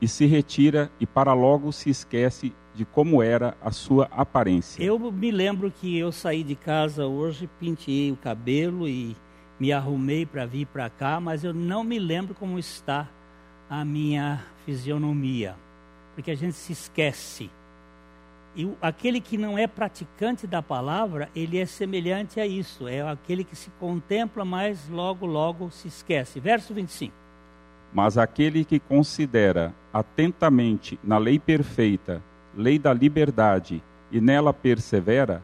e 0.00 0.08
se 0.08 0.24
retira 0.24 0.90
e 0.98 1.04
para 1.04 1.34
logo 1.34 1.70
se 1.72 1.90
esquece 1.90 2.50
de 2.74 2.86
como 2.86 3.22
era 3.22 3.54
a 3.60 3.70
sua 3.70 4.08
aparência. 4.10 4.82
Eu 4.82 4.98
me 5.12 5.30
lembro 5.30 5.70
que 5.70 5.98
eu 5.98 6.10
saí 6.10 6.42
de 6.42 6.54
casa 6.54 7.06
hoje, 7.06 7.50
pintei 7.60 8.10
o 8.10 8.16
cabelo 8.16 8.88
e 8.88 9.14
me 9.58 9.74
arrumei 9.74 10.24
para 10.24 10.46
vir 10.46 10.66
para 10.66 10.88
cá, 10.88 11.20
mas 11.20 11.44
eu 11.44 11.52
não 11.52 11.84
me 11.84 11.98
lembro 11.98 12.34
como 12.34 12.58
está 12.58 13.06
a 13.68 13.84
minha 13.84 14.42
fisionomia, 14.70 15.56
porque 16.14 16.30
a 16.30 16.36
gente 16.36 16.54
se 16.54 16.72
esquece. 16.72 17.50
E 18.54 18.70
aquele 18.80 19.20
que 19.20 19.36
não 19.36 19.58
é 19.58 19.66
praticante 19.66 20.46
da 20.46 20.62
palavra, 20.62 21.28
ele 21.34 21.58
é 21.58 21.66
semelhante 21.66 22.38
a 22.38 22.46
isso, 22.46 22.86
é 22.86 23.00
aquele 23.02 23.42
que 23.42 23.56
se 23.56 23.68
contempla, 23.80 24.44
mas 24.44 24.88
logo, 24.88 25.26
logo 25.26 25.70
se 25.70 25.88
esquece. 25.88 26.38
Verso 26.38 26.72
25. 26.72 27.12
Mas 27.92 28.16
aquele 28.16 28.64
que 28.64 28.78
considera 28.78 29.74
atentamente 29.92 31.00
na 31.02 31.18
lei 31.18 31.40
perfeita, 31.40 32.22
lei 32.56 32.78
da 32.78 32.92
liberdade, 32.92 33.82
e 34.12 34.20
nela 34.20 34.52
persevera, 34.52 35.42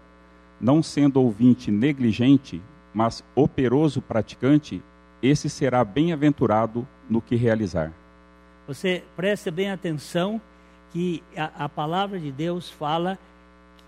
não 0.61 0.85
sendo 0.85 1.21
ouvinte 1.21 1.69
negligente, 1.71 2.62
mas 2.95 3.25
operoso 3.35 4.01
praticante, 4.01 4.81
esse 5.21 5.51
será 5.51 5.85
bem-aventurado 5.85 6.87
no 7.11 7.21
que 7.21 7.35
realizar. 7.35 7.93
Você 8.67 9.05
preste 9.15 9.51
bem 9.51 9.71
atenção 9.71 10.41
que 10.93 11.23
a, 11.37 11.65
a 11.65 11.69
palavra 11.69 12.19
de 12.19 12.33
Deus 12.33 12.71
fala 12.71 13.19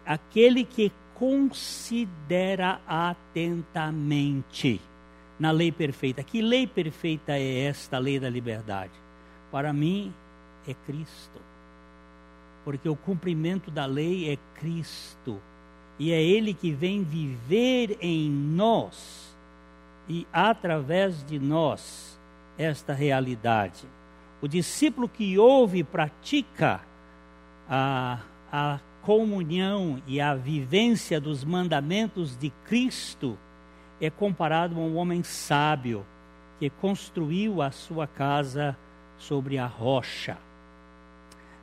aquele 0.06 0.64
que 0.64 0.92
considera 1.14 2.80
atentamente 2.86 4.80
na 5.38 5.50
lei 5.50 5.72
perfeita. 5.72 6.22
Que 6.22 6.40
lei 6.40 6.66
perfeita 6.66 7.32
é 7.32 7.64
esta, 7.64 7.98
lei 7.98 8.20
da 8.20 8.30
liberdade? 8.30 8.92
Para 9.50 9.72
mim, 9.72 10.12
é 10.66 10.74
Cristo. 10.86 11.40
Porque 12.64 12.88
o 12.88 12.96
cumprimento 12.96 13.70
da 13.70 13.86
lei 13.86 14.30
é 14.30 14.38
Cristo. 14.58 15.40
E 15.98 16.12
é 16.12 16.22
Ele 16.22 16.54
que 16.54 16.70
vem 16.70 17.02
viver 17.02 17.98
em 18.00 18.30
nós 18.30 19.36
e 20.08 20.26
através 20.32 21.24
de 21.24 21.38
nós 21.38 22.18
esta 22.56 22.92
realidade. 22.92 23.86
O 24.40 24.46
discípulo 24.46 25.08
que 25.08 25.36
ouve 25.38 25.78
e 25.78 25.84
pratica 25.84 26.80
a, 27.68 28.20
a 28.52 28.78
comunhão 29.02 30.00
e 30.06 30.20
a 30.20 30.34
vivência 30.34 31.20
dos 31.20 31.44
mandamentos 31.44 32.36
de 32.36 32.50
Cristo 32.64 33.36
é 34.00 34.08
comparado 34.08 34.76
a 34.76 34.78
um 34.78 34.96
homem 34.96 35.22
sábio 35.22 36.06
que 36.58 36.70
construiu 36.70 37.60
a 37.60 37.70
sua 37.70 38.06
casa 38.06 38.76
sobre 39.16 39.58
a 39.58 39.66
rocha. 39.66 40.38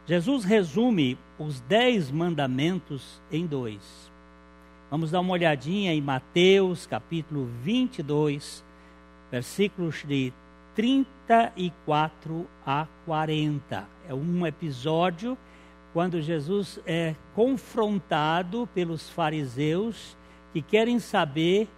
Jesus 0.05 0.43
resume 0.43 1.17
os 1.39 1.61
dez 1.61 2.11
mandamentos 2.11 3.21
em 3.31 3.45
dois. 3.47 4.11
Vamos 4.91 5.11
dar 5.11 5.21
uma 5.21 5.33
olhadinha 5.33 5.93
em 5.93 6.01
Mateus 6.01 6.85
capítulo 6.85 7.45
22, 7.63 8.63
versículos 9.31 10.03
de 10.05 10.31
34 10.75 12.45
a 12.65 12.85
40. 13.05 13.87
É 14.07 14.13
um 14.13 14.45
episódio 14.45 15.37
quando 15.93 16.21
Jesus 16.21 16.79
é 16.85 17.15
confrontado 17.33 18.67
pelos 18.75 19.09
fariseus 19.09 20.17
que 20.51 20.61
querem 20.61 20.99
saber 20.99 21.69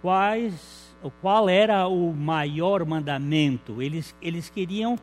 quais, 0.00 0.96
qual 1.20 1.48
era 1.48 1.86
o 1.86 2.12
maior 2.14 2.84
mandamento. 2.86 3.82
Eles, 3.82 4.16
eles 4.22 4.48
queriam 4.48 4.98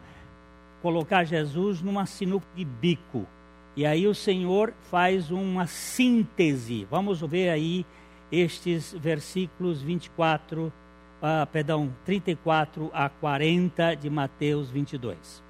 colocar 0.82 1.24
Jesus 1.24 1.82
numa 1.82 2.06
sinuca 2.06 2.48
de 2.56 2.66
bico. 2.66 3.28
E 3.76 3.86
aí 3.86 4.08
o 4.08 4.16
Senhor 4.16 4.74
faz 4.90 5.30
uma 5.30 5.68
síntese. 5.68 6.88
Vamos 6.90 7.22
ver 7.22 7.50
aí 7.50 7.86
estes 8.32 8.94
versículos 8.94 9.82
24, 9.82 10.74
ah, 11.22 11.48
perdão, 11.52 11.94
34 12.06 12.90
a 12.94 13.10
40 13.10 13.96
de 13.96 14.10
Mateus 14.10 14.70
22. 14.70 15.44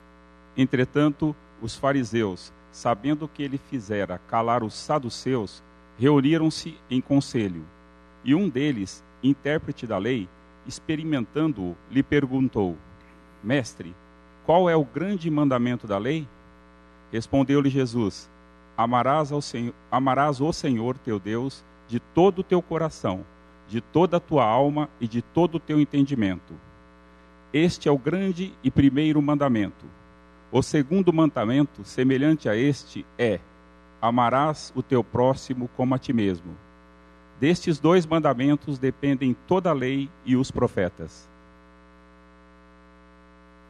Entretanto, 0.56 1.36
os 1.62 1.75
fariseus, 1.75 2.54
sabendo 2.71 3.28
que 3.28 3.43
ele 3.43 3.58
fizera 3.58 4.19
calar 4.28 4.63
os 4.63 4.73
saduceus, 4.73 5.63
reuniram-se 5.97 6.78
em 6.89 7.01
conselho. 7.01 7.65
E 8.23 8.34
um 8.34 8.49
deles, 8.49 9.04
intérprete 9.23 9.86
da 9.86 9.97
lei, 9.97 10.30
experimentando-o, 10.67 11.75
lhe 11.91 12.04
perguntou: 12.04 12.78
Mestre, 13.43 13.95
qual 14.45 14.69
é 14.69 14.75
o 14.75 14.86
grande 14.86 15.30
mandamento 15.30 15.88
da 15.88 15.97
lei? 15.97 16.28
Respondeu-lhe 17.12 17.69
Jesus: 17.69 18.30
Amarás, 18.78 19.32
ao 19.32 19.41
Senhor, 19.41 19.73
amarás 19.91 20.41
o 20.41 20.51
Senhor 20.51 20.97
teu 20.97 21.19
Deus 21.19 21.63
de 21.88 21.99
todo 21.99 22.39
o 22.39 22.43
teu 22.43 22.62
coração, 22.62 23.25
de 23.67 23.82
toda 23.82 24.17
a 24.17 24.19
tua 24.19 24.45
alma 24.45 24.89
e 24.99 25.08
de 25.08 25.21
todo 25.21 25.56
o 25.56 25.60
teu 25.60 25.80
entendimento. 25.80 26.54
Este 27.54 27.88
é 27.88 27.91
o 27.91 27.97
grande 27.97 28.54
e 28.63 28.69
primeiro 28.69 29.21
mandamento. 29.21 29.86
O 30.51 30.62
segundo 30.62 31.12
mandamento, 31.12 31.84
semelhante 31.84 32.47
a 32.47 32.56
este, 32.56 33.06
é: 33.17 33.39
Amarás 34.01 34.71
o 34.75 34.84
teu 34.84 35.04
próximo 35.04 35.69
como 35.75 35.95
a 35.95 35.99
ti 35.99 36.13
mesmo. 36.13 36.56
Destes 37.39 37.80
dois 37.80 38.06
mandamentos 38.06 38.78
dependem 38.78 39.36
toda 39.47 39.69
a 39.69 39.73
lei 39.73 40.10
e 40.25 40.36
os 40.36 40.51
profetas. 40.51 41.30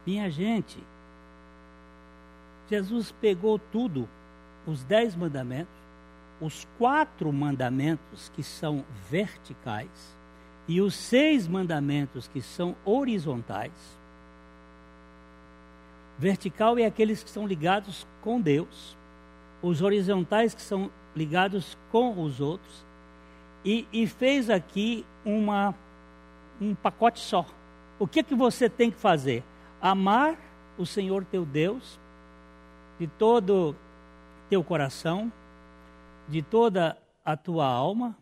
Minha 0.06 0.30
gente, 0.30 0.78
Jesus 2.70 3.12
pegou 3.20 3.58
tudo, 3.58 4.08
os 4.66 4.84
dez 4.84 5.16
mandamentos, 5.16 5.85
os 6.40 6.66
quatro 6.78 7.32
mandamentos 7.32 8.30
que 8.34 8.42
são 8.42 8.84
verticais 9.08 10.16
e 10.68 10.80
os 10.80 10.94
seis 10.94 11.46
mandamentos 11.46 12.28
que 12.28 12.42
são 12.42 12.76
horizontais. 12.84 13.98
Vertical 16.18 16.78
é 16.78 16.86
aqueles 16.86 17.22
que 17.22 17.30
são 17.30 17.46
ligados 17.46 18.06
com 18.22 18.40
Deus, 18.40 18.96
os 19.62 19.82
horizontais 19.82 20.54
que 20.54 20.62
são 20.62 20.90
ligados 21.14 21.76
com 21.90 22.22
os 22.22 22.40
outros, 22.40 22.84
e, 23.64 23.86
e 23.92 24.06
fez 24.06 24.48
aqui 24.48 25.04
uma, 25.24 25.74
um 26.60 26.74
pacote 26.74 27.20
só. 27.20 27.44
O 27.98 28.06
que, 28.06 28.22
que 28.22 28.34
você 28.34 28.68
tem 28.68 28.90
que 28.90 28.98
fazer? 28.98 29.42
Amar 29.80 30.36
o 30.78 30.86
Senhor 30.86 31.24
teu 31.24 31.44
Deus 31.44 31.98
de 32.98 33.06
todo 33.06 33.74
teu 34.48 34.62
coração, 34.62 35.32
de 36.28 36.42
toda 36.42 36.98
a 37.24 37.36
tua 37.36 37.66
alma, 37.66 38.16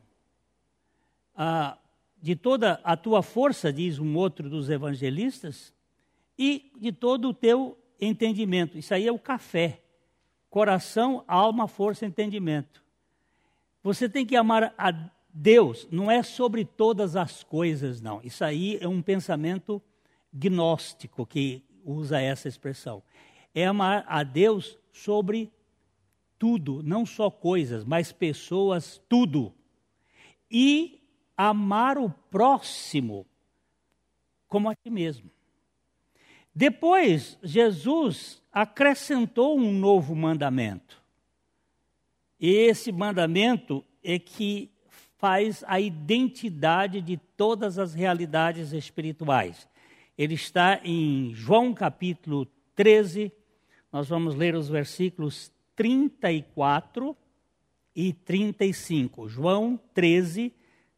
a, 1.36 1.78
de 2.20 2.36
toda 2.36 2.80
a 2.84 2.96
tua 2.96 3.22
força, 3.22 3.72
diz 3.72 3.98
um 3.98 4.16
outro 4.16 4.48
dos 4.48 4.70
evangelistas, 4.70 5.72
e 6.38 6.72
de 6.78 6.92
todo 6.92 7.28
o 7.28 7.34
teu 7.34 7.78
entendimento. 8.00 8.76
Isso 8.76 8.92
aí 8.92 9.06
é 9.06 9.12
o 9.12 9.18
café. 9.18 9.80
Coração, 10.50 11.24
alma, 11.26 11.68
força, 11.68 12.06
entendimento. 12.06 12.82
Você 13.82 14.08
tem 14.08 14.24
que 14.24 14.36
amar 14.36 14.74
a 14.78 14.92
Deus 15.36 15.88
não 15.90 16.08
é 16.08 16.22
sobre 16.22 16.64
todas 16.64 17.16
as 17.16 17.42
coisas, 17.42 18.00
não. 18.00 18.20
Isso 18.22 18.44
aí 18.44 18.78
é 18.80 18.86
um 18.86 19.02
pensamento 19.02 19.82
gnóstico 20.32 21.26
que 21.26 21.64
usa 21.84 22.20
essa 22.20 22.46
expressão. 22.46 23.02
É 23.52 23.66
amar 23.66 24.04
a 24.06 24.22
Deus 24.22 24.78
sobre 24.92 25.52
tudo, 26.38 26.82
não 26.82 27.04
só 27.06 27.30
coisas, 27.30 27.84
mas 27.84 28.12
pessoas, 28.12 29.00
tudo. 29.08 29.52
E 30.50 31.02
amar 31.36 31.98
o 31.98 32.10
próximo 32.30 33.26
como 34.48 34.70
a 34.70 34.74
ti 34.74 34.88
mesmo. 34.88 35.30
Depois, 36.54 37.36
Jesus 37.42 38.40
acrescentou 38.52 39.58
um 39.58 39.72
novo 39.72 40.14
mandamento. 40.14 41.02
E 42.38 42.48
esse 42.48 42.92
mandamento 42.92 43.84
é 44.02 44.18
que 44.18 44.70
faz 45.16 45.64
a 45.66 45.80
identidade 45.80 47.00
de 47.00 47.16
todas 47.16 47.78
as 47.78 47.94
realidades 47.94 48.72
espirituais. 48.72 49.66
Ele 50.16 50.34
está 50.34 50.80
em 50.84 51.34
João 51.34 51.74
capítulo 51.74 52.46
13, 52.76 53.32
nós 53.90 54.08
vamos 54.08 54.34
ler 54.34 54.54
os 54.54 54.68
versículos 54.68 55.50
34 55.76 57.16
e 57.94 58.12
35. 58.12 59.28
João 59.28 59.78
13, 59.92 60.52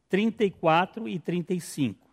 34 0.08 1.08
e 1.08 1.18
35. 1.18 2.06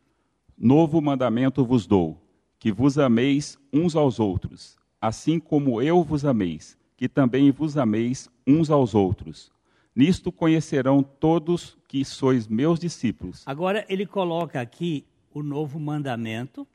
Novo 0.57 1.01
mandamento 1.01 1.65
vos 1.65 1.85
dou, 1.85 2.17
que 2.59 2.71
vos 2.71 2.97
ameis 2.97 3.57
uns 3.71 3.95
aos 3.95 4.19
outros, 4.19 4.77
assim 5.01 5.39
como 5.39 5.81
eu 5.81 6.03
vos 6.03 6.23
ameis, 6.25 6.77
que 6.95 7.09
também 7.09 7.51
vos 7.51 7.77
ameis 7.77 8.29
uns 8.45 8.69
aos 8.69 8.95
outros. 8.95 9.51
Nisto 9.95 10.31
conhecerão 10.31 11.03
todos 11.03 11.77
que 11.87 12.03
sois 12.03 12.47
meus 12.47 12.79
discípulos. 12.79 13.43
Agora 13.45 13.85
ele 13.87 14.05
coloca 14.05 14.59
aqui 14.59 15.05
o 15.31 15.43
novo 15.43 15.79
mandamento, 15.79 16.67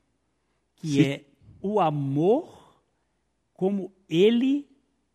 que 0.75 0.87
Sim. 0.87 1.01
é 1.01 1.25
o 1.61 1.79
amor 1.79 2.81
como 3.53 3.91
ele 4.07 4.65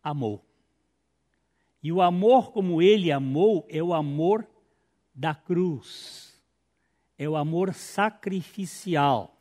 amou. 0.03 0.44
E 1.85 1.91
o 1.91 2.01
amor 2.01 2.51
como 2.51 2.81
ele 2.81 3.11
amou 3.11 3.63
é 3.69 3.83
o 3.83 3.93
amor 3.93 4.49
da 5.13 5.35
cruz. 5.35 6.33
É 7.15 7.29
o 7.29 7.35
amor 7.35 7.75
sacrificial. 7.75 9.39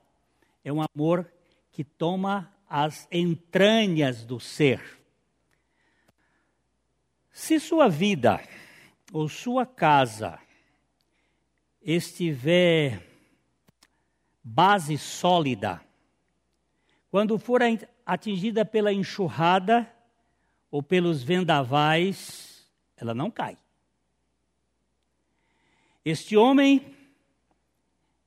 É 0.63 0.71
um 0.71 0.83
amor 0.83 1.33
que 1.73 1.83
toma 1.83 2.55
as 2.69 3.09
entranhas 3.11 4.27
do 4.27 4.39
ser. 4.39 4.83
Se 7.33 7.59
sua 7.59 7.89
vida 7.89 8.39
ou 9.11 9.27
sua 9.27 9.65
casa 9.65 10.39
estiver 11.81 13.09
base 14.43 14.99
sólida, 14.99 15.81
quando 17.11 17.39
for 17.39 17.63
atingida 18.05 18.67
pela 18.67 18.93
enxurrada 18.93 19.91
ou 20.75 20.83
pelos 20.83 21.23
vendavais, 21.23 22.69
ela 22.97 23.15
não 23.15 23.31
cai. 23.31 23.57
Este 26.05 26.37
homem 26.37 26.97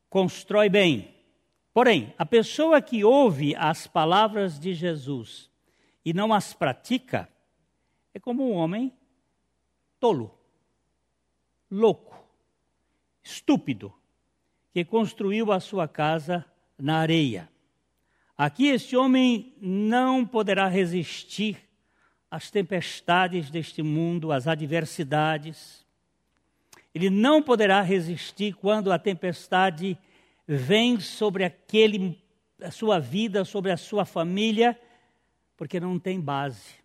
constrói 0.10 0.70
bem. 0.70 1.14
Porém, 1.74 2.14
a 2.18 2.26
pessoa 2.26 2.82
que 2.82 3.04
ouve 3.04 3.54
as 3.58 3.86
palavras 3.86 4.58
de 4.58 4.74
Jesus 4.74 5.50
e 6.06 6.14
não 6.14 6.34
as 6.34 6.54
pratica, 6.54 7.28
é 8.14 8.20
como 8.20 8.50
um 8.50 8.54
homem 8.54 8.94
tolo, 10.00 10.34
louco, 11.70 12.18
estúpido, 13.22 13.94
que 14.72 14.86
construiu 14.86 15.52
a 15.52 15.60
sua 15.60 15.86
casa 15.86 16.46
na 16.78 17.00
areia. 17.00 17.52
Aqui 18.38 18.68
este 18.68 18.96
homem 18.96 19.54
não 19.60 20.26
poderá 20.26 20.70
resistir 20.70 21.67
às 22.30 22.52
tempestades 22.52 23.50
deste 23.50 23.82
mundo, 23.82 24.32
às 24.32 24.48
adversidades. 24.48 25.86
Ele 26.94 27.10
não 27.10 27.42
poderá 27.42 27.82
resistir 27.82 28.54
quando 28.54 28.92
a 28.92 29.00
tempestade 29.00 29.98
vem 30.48 31.00
sobre 31.00 31.44
aquele 31.44 32.22
a 32.62 32.72
sua 32.72 33.00
vida, 33.00 33.46
sobre 33.46 33.72
a 33.72 33.78
sua 33.78 34.04
família, 34.04 34.80
porque 35.56 35.80
não 35.80 36.00
tem 36.00 36.20
base. 36.20 36.76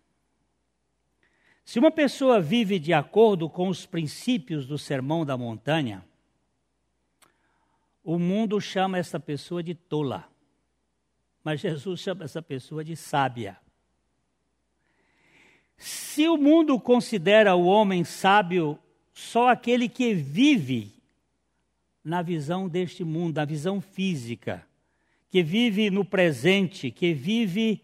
Se 1.65 1.79
uma 1.79 1.91
pessoa 1.91 2.39
vive 2.39 2.77
de 2.77 2.93
acordo 2.93 3.49
com 3.49 3.69
os 3.69 3.85
princípios 3.85 4.67
do 4.67 4.77
Sermão 4.77 5.25
da 5.25 5.37
Montanha, 5.37 6.05
o 8.03 8.19
mundo 8.19 8.59
chama 8.59 8.97
essa 8.97 9.19
pessoa 9.19 9.63
de 9.63 9.73
tola, 9.73 10.27
mas 11.43 11.61
Jesus 11.61 12.01
chama 12.01 12.25
essa 12.25 12.41
pessoa 12.41 12.83
de 12.83 12.95
sábia. 12.95 13.62
Se 15.77 16.27
o 16.27 16.37
mundo 16.37 16.79
considera 16.79 17.55
o 17.55 17.65
homem 17.65 18.03
sábio 18.03 18.79
só 19.13 19.49
aquele 19.49 19.89
que 19.89 20.13
vive 20.13 20.91
na 22.03 22.21
visão 22.21 22.67
deste 22.67 23.03
mundo, 23.03 23.35
na 23.35 23.45
visão 23.45 23.79
física, 23.81 24.65
que 25.29 25.41
vive 25.43 25.89
no 25.89 26.03
presente, 26.03 26.91
que 26.91 27.13
vive 27.13 27.81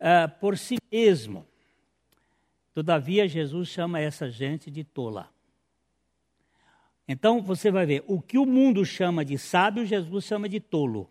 uh, 0.00 0.28
por 0.40 0.58
si 0.58 0.76
mesmo, 0.90 1.46
Todavia, 2.74 3.28
Jesus 3.28 3.68
chama 3.68 4.00
essa 4.00 4.28
gente 4.28 4.68
de 4.68 4.82
tola. 4.82 5.30
Então, 7.06 7.40
você 7.40 7.70
vai 7.70 7.86
ver, 7.86 8.02
o 8.08 8.20
que 8.20 8.36
o 8.36 8.44
mundo 8.44 8.84
chama 8.84 9.24
de 9.24 9.38
sábio, 9.38 9.86
Jesus 9.86 10.24
chama 10.24 10.48
de 10.48 10.58
tolo. 10.58 11.08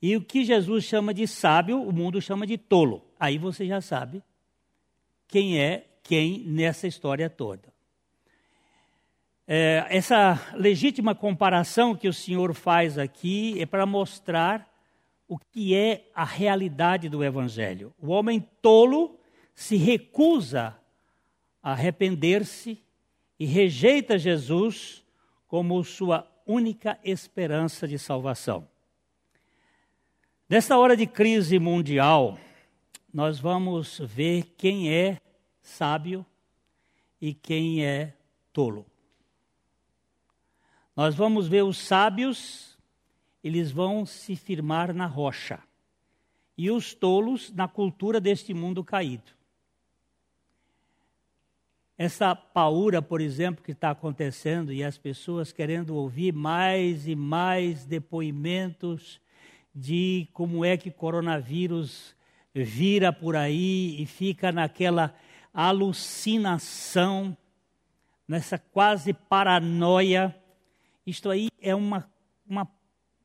E 0.00 0.16
o 0.16 0.20
que 0.20 0.44
Jesus 0.44 0.84
chama 0.84 1.12
de 1.12 1.26
sábio, 1.26 1.82
o 1.82 1.92
mundo 1.92 2.22
chama 2.22 2.46
de 2.46 2.56
tolo. 2.56 3.02
Aí 3.18 3.36
você 3.36 3.66
já 3.66 3.80
sabe 3.80 4.22
quem 5.28 5.60
é 5.60 5.86
quem 6.02 6.44
nessa 6.46 6.86
história 6.86 7.28
toda. 7.28 7.74
É, 9.48 9.86
essa 9.88 10.40
legítima 10.54 11.14
comparação 11.14 11.94
que 11.94 12.08
o 12.08 12.12
Senhor 12.12 12.54
faz 12.54 12.98
aqui 12.98 13.60
é 13.60 13.66
para 13.66 13.86
mostrar 13.86 14.68
o 15.28 15.38
que 15.38 15.74
é 15.74 16.08
a 16.14 16.24
realidade 16.24 17.08
do 17.08 17.24
Evangelho. 17.24 17.92
O 17.98 18.08
homem 18.10 18.40
tolo 18.60 19.18
se 19.54 19.76
recusa 19.76 20.76
a 21.62 21.72
arrepender-se 21.72 22.82
e 23.38 23.46
rejeita 23.46 24.18
Jesus 24.18 25.04
como 25.46 25.82
sua 25.84 26.26
única 26.46 26.98
esperança 27.04 27.86
de 27.86 27.98
salvação. 27.98 28.68
Nesta 30.48 30.78
hora 30.78 30.96
de 30.96 31.06
crise 31.06 31.58
mundial, 31.58 32.38
nós 33.16 33.40
vamos 33.40 33.98
ver 33.98 34.42
quem 34.58 34.92
é 34.92 35.22
sábio 35.62 36.24
e 37.18 37.32
quem 37.32 37.82
é 37.82 38.12
tolo. 38.52 38.84
Nós 40.94 41.14
vamos 41.14 41.48
ver 41.48 41.64
os 41.64 41.78
sábios, 41.78 42.76
eles 43.42 43.70
vão 43.70 44.04
se 44.04 44.36
firmar 44.36 44.92
na 44.92 45.06
rocha, 45.06 45.60
e 46.58 46.70
os 46.70 46.92
tolos 46.92 47.50
na 47.50 47.66
cultura 47.66 48.20
deste 48.20 48.52
mundo 48.52 48.84
caído. 48.84 49.32
Essa 51.96 52.36
paura, 52.36 53.00
por 53.00 53.22
exemplo, 53.22 53.64
que 53.64 53.72
está 53.72 53.92
acontecendo 53.92 54.70
e 54.70 54.84
as 54.84 54.98
pessoas 54.98 55.52
querendo 55.52 55.96
ouvir 55.96 56.34
mais 56.34 57.08
e 57.08 57.14
mais 57.14 57.86
depoimentos 57.86 59.18
de 59.74 60.28
como 60.34 60.62
é 60.66 60.76
que 60.76 60.90
coronavírus 60.90 62.14
vira 62.64 63.12
por 63.12 63.36
aí 63.36 64.00
e 64.00 64.06
fica 64.06 64.50
naquela 64.52 65.14
alucinação, 65.52 67.36
nessa 68.26 68.58
quase 68.58 69.12
paranoia. 69.12 70.34
Isto 71.06 71.30
aí 71.30 71.48
é 71.60 71.74
uma, 71.74 72.10
uma 72.46 72.68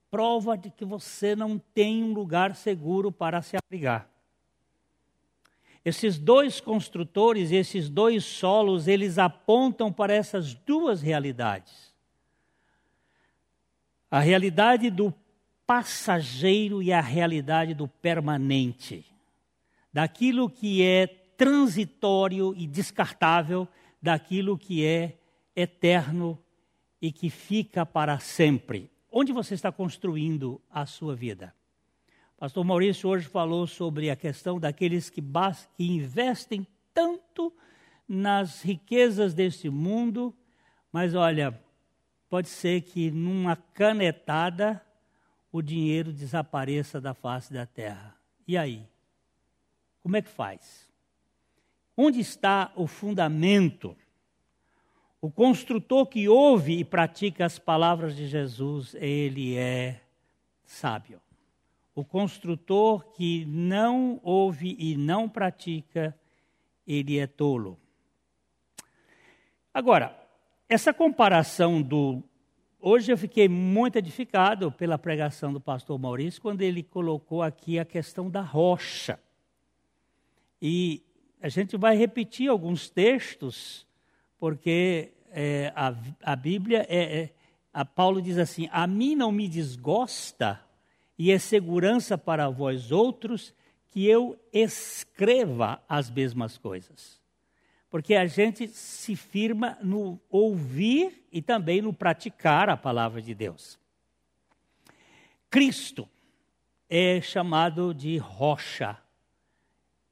prova 0.10 0.58
de 0.58 0.70
que 0.70 0.86
você 0.86 1.36
não 1.36 1.58
tem 1.58 2.04
um 2.04 2.14
lugar 2.14 2.56
seguro 2.56 3.12
para 3.12 3.42
se 3.42 3.58
abrigar. 3.58 4.10
Esses 5.84 6.18
dois 6.20 6.62
construtores, 6.62 7.52
esses 7.52 7.90
dois 7.90 8.24
solos, 8.24 8.88
eles 8.88 9.18
apontam 9.18 9.92
para 9.92 10.14
essas 10.14 10.54
duas 10.54 11.02
realidades. 11.02 11.92
A 14.10 14.20
realidade 14.20 14.92
do 14.92 15.14
passageiro 15.66 16.84
e 16.84 16.94
a 16.94 17.02
realidade 17.02 17.74
do 17.74 17.88
permanente. 17.88 19.11
Daquilo 19.92 20.50
que 20.50 20.84
é 20.84 21.08
transitório 21.38 22.54
e 22.56 22.68
descartável, 22.68 23.68
daquilo 24.02 24.58
que 24.58 24.86
é 24.86 25.18
eterno 25.56 26.38
e 27.02 27.12
que 27.12 27.30
fica 27.30 27.86
para 27.86 28.20
sempre. 28.20 28.92
Onde 29.12 29.34
você 29.34 29.54
está 29.54 29.72
construindo 29.72 30.62
a 30.70 30.86
sua 30.86 31.16
vida? 31.16 31.54
Pastor 32.38 32.64
Maurício 32.64 33.10
hoje 33.10 33.28
falou 33.28 33.68
sobre 33.68 34.10
a 34.10 34.16
questão 34.16 34.60
daqueles 34.60 35.10
que, 35.10 35.22
que 35.76 35.84
investem 35.84 36.66
tanto 36.94 37.54
nas 38.08 38.62
riquezas 38.62 39.34
deste 39.34 39.70
mundo, 39.70 40.36
mas 40.92 41.14
olha, 41.14 41.60
pode 42.30 42.50
ser 42.50 42.82
que 42.82 43.12
numa 43.12 43.56
canetada 43.56 44.82
o 45.52 45.62
dinheiro 45.62 46.12
desapareça 46.12 47.00
da 47.00 47.14
face 47.14 47.54
da 47.54 47.66
terra. 47.66 48.16
E 48.48 48.58
aí? 48.58 48.88
Como 50.02 50.18
é 50.18 50.22
que 50.22 50.30
faz? 50.30 50.90
Onde 51.96 52.20
está 52.20 52.72
o 52.76 52.88
fundamento? 52.88 53.96
O 55.22 55.30
construtor 55.30 56.08
que 56.08 56.28
ouve 56.28 56.80
e 56.80 56.84
pratica 56.84 57.46
as 57.46 57.60
palavras 57.60 58.16
de 58.16 58.28
Jesus, 58.28 58.96
ele 58.96 59.56
é 59.56 60.02
sábio. 60.66 61.22
O 61.94 62.04
construtor 62.04 63.12
que 63.12 63.46
não 63.46 64.20
ouve 64.24 64.76
e 64.80 64.98
não 64.98 65.30
pratica, 65.30 66.18
ele 66.88 67.20
é 67.20 67.28
tolo. 67.28 67.78
Agora, 69.74 70.18
essa 70.68 70.94
comparação 70.94 71.82
do. 71.82 72.24
Hoje 72.80 73.12
eu 73.12 73.18
fiquei 73.18 73.48
muito 73.48 73.98
edificado 73.98 74.72
pela 74.72 74.98
pregação 74.98 75.54
do 75.54 75.62
pastor 75.62 76.00
Maurício, 76.00 76.42
quando 76.42 76.62
ele 76.62 76.82
colocou 76.82 77.44
aqui 77.44 77.78
a 77.78 77.86
questão 77.86 78.30
da 78.30 78.42
rocha. 78.42 79.20
E 80.62 81.02
a 81.42 81.50
gente 81.50 81.76
vai 81.76 81.98
repetir 81.98 82.48
alguns 82.48 82.90
textos, 82.90 83.88
porque 84.38 85.12
é, 85.32 85.74
a, 85.76 85.96
a 86.22 86.36
Bíblia, 86.36 86.86
é, 86.88 87.22
é, 87.22 87.30
a 87.74 87.84
Paulo 87.84 88.22
diz 88.22 88.38
assim: 88.38 88.70
A 88.72 88.86
mim 88.86 89.16
não 89.16 89.32
me 89.32 89.48
desgosta, 89.48 90.64
e 91.18 91.32
é 91.32 91.40
segurança 91.40 92.18
para 92.18 92.50
vós 92.50 92.92
outros, 92.92 93.54
que 93.90 94.06
eu 94.06 94.40
escreva 94.54 95.82
as 95.90 96.10
mesmas 96.10 96.58
coisas. 96.58 97.20
Porque 97.90 98.16
a 98.16 98.26
gente 98.26 98.68
se 98.68 99.16
firma 99.16 99.78
no 99.84 100.20
ouvir 100.30 101.28
e 101.32 101.42
também 101.42 101.82
no 101.82 101.92
praticar 101.92 102.70
a 102.70 102.78
palavra 102.78 103.22
de 103.22 103.34
Deus. 103.34 103.78
Cristo 105.50 106.08
é 106.90 107.20
chamado 107.20 107.94
de 107.94 108.18
rocha 108.18 108.98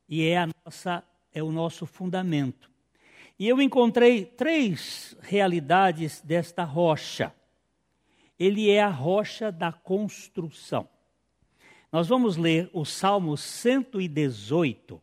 e 0.10 0.26
é 0.26 0.40
a 0.40 0.50
nossa 0.66 1.04
é 1.32 1.44
o 1.44 1.52
nosso 1.52 1.86
fundamento. 1.86 2.70
E 3.38 3.48
eu 3.48 3.62
encontrei 3.62 4.26
três 4.26 5.16
realidades 5.22 6.22
desta 6.22 6.64
rocha. 6.64 7.34
Ele 8.38 8.70
é 8.70 8.82
a 8.82 8.90
rocha 8.90 9.52
da 9.52 9.72
construção. 9.72 10.90
Nós 11.92 12.08
vamos 12.08 12.36
ler 12.36 12.70
o 12.74 12.84
Salmo 12.84 13.38
118, 13.38 15.02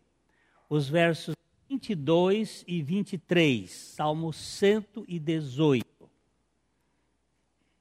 os 0.69 0.89
versos 0.89 1.35
22 1.69 2.65
e 2.67 2.83
23. 2.83 3.71
Salmo 3.71 4.33
118. 4.33 5.87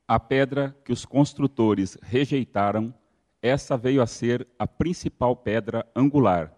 A 0.07 0.19
pedra 0.19 0.75
que 0.85 0.93
os 0.93 1.03
construtores 1.03 1.97
rejeitaram, 2.01 2.93
essa 3.41 3.75
veio 3.75 4.01
a 4.01 4.07
ser 4.07 4.47
a 4.57 4.65
principal 4.65 5.35
pedra 5.35 5.85
angular. 5.95 6.54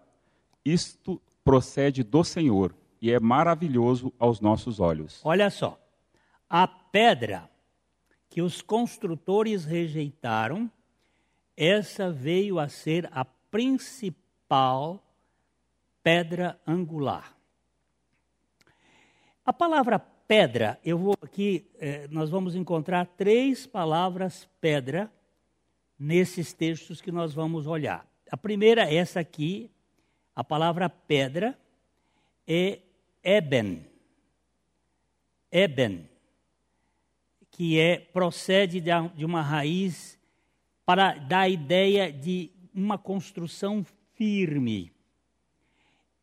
Isto 0.72 1.18
procede 1.42 2.02
do 2.02 2.22
Senhor 2.22 2.74
e 3.00 3.10
é 3.10 3.18
maravilhoso 3.18 4.12
aos 4.18 4.38
nossos 4.38 4.80
olhos. 4.80 5.22
Olha 5.24 5.48
só, 5.48 5.80
a 6.48 6.68
pedra 6.68 7.50
que 8.28 8.42
os 8.42 8.60
construtores 8.60 9.64
rejeitaram, 9.64 10.70
essa 11.56 12.10
veio 12.10 12.58
a 12.58 12.68
ser 12.68 13.08
a 13.12 13.24
principal 13.24 15.02
pedra 16.02 16.60
angular. 16.66 17.34
A 19.46 19.52
palavra 19.54 19.98
pedra, 19.98 20.78
eu 20.84 20.98
vou 20.98 21.14
aqui, 21.22 21.66
eh, 21.78 22.06
nós 22.10 22.28
vamos 22.28 22.54
encontrar 22.54 23.06
três 23.06 23.66
palavras 23.66 24.46
pedra 24.60 25.10
nesses 25.98 26.52
textos 26.52 27.00
que 27.00 27.10
nós 27.10 27.32
vamos 27.32 27.66
olhar. 27.66 28.06
A 28.30 28.36
primeira, 28.36 28.82
essa 28.92 29.20
aqui, 29.20 29.70
a 30.38 30.44
palavra 30.44 30.88
pedra 30.88 31.58
é 32.46 32.78
eben. 33.24 33.84
Eben, 35.50 36.08
que 37.50 37.76
é, 37.76 37.98
procede 37.98 38.80
de 38.80 39.24
uma 39.24 39.42
raiz 39.42 40.16
para 40.86 41.14
dar 41.14 41.40
a 41.40 41.48
ideia 41.48 42.12
de 42.12 42.52
uma 42.72 42.96
construção 42.96 43.84
firme. 44.14 44.92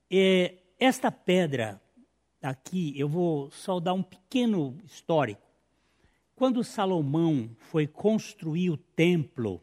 É, 0.10 0.60
esta 0.80 1.12
pedra 1.12 1.82
aqui, 2.42 2.98
eu 2.98 3.10
vou 3.10 3.52
só 3.52 3.82
dar 3.82 3.92
um 3.92 4.04
pequeno 4.04 4.78
histórico. 4.86 5.46
Quando 6.38 6.64
Salomão 6.64 7.50
foi 7.58 7.86
construir 7.86 8.70
o 8.70 8.78
templo, 8.78 9.62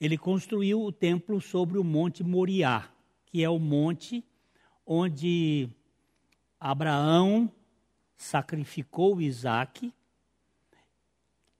ele 0.00 0.16
construiu 0.16 0.80
o 0.84 0.92
templo 0.92 1.40
sobre 1.40 1.78
o 1.78 1.82
Monte 1.82 2.22
Moriá 2.22 2.92
que 3.30 3.44
é 3.44 3.48
o 3.48 3.58
monte 3.58 4.24
onde 4.86 5.68
Abraão 6.58 7.50
sacrificou 8.16 9.20
Isaac, 9.20 9.92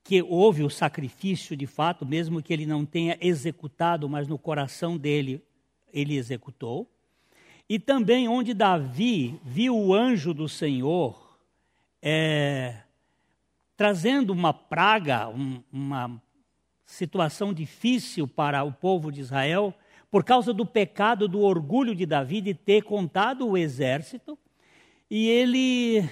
que 0.02 0.22
houve 0.22 0.62
o 0.62 0.70
sacrifício 0.70 1.54
de 1.54 1.66
fato, 1.66 2.06
mesmo 2.06 2.42
que 2.42 2.52
ele 2.52 2.64
não 2.64 2.86
tenha 2.86 3.18
executado, 3.20 4.08
mas 4.08 4.26
no 4.26 4.38
coração 4.38 4.96
dele 4.96 5.42
ele 5.92 6.16
executou. 6.16 6.90
E 7.68 7.78
também 7.78 8.26
onde 8.26 8.54
Davi 8.54 9.38
viu 9.44 9.76
o 9.76 9.92
anjo 9.92 10.32
do 10.32 10.48
Senhor 10.48 11.38
é, 12.00 12.82
trazendo 13.76 14.32
uma 14.32 14.54
praga, 14.54 15.28
um, 15.28 15.62
uma 15.70 16.18
situação 16.86 17.52
difícil 17.52 18.26
para 18.26 18.64
o 18.64 18.72
povo 18.72 19.12
de 19.12 19.20
Israel, 19.20 19.74
por 20.10 20.24
causa 20.24 20.52
do 20.52 20.64
pecado, 20.64 21.28
do 21.28 21.40
orgulho 21.40 21.94
de 21.94 22.06
Davi 22.06 22.40
de 22.40 22.54
ter 22.54 22.82
contado 22.82 23.46
o 23.46 23.56
exército, 23.56 24.38
e 25.10 25.28
ele 25.28 26.08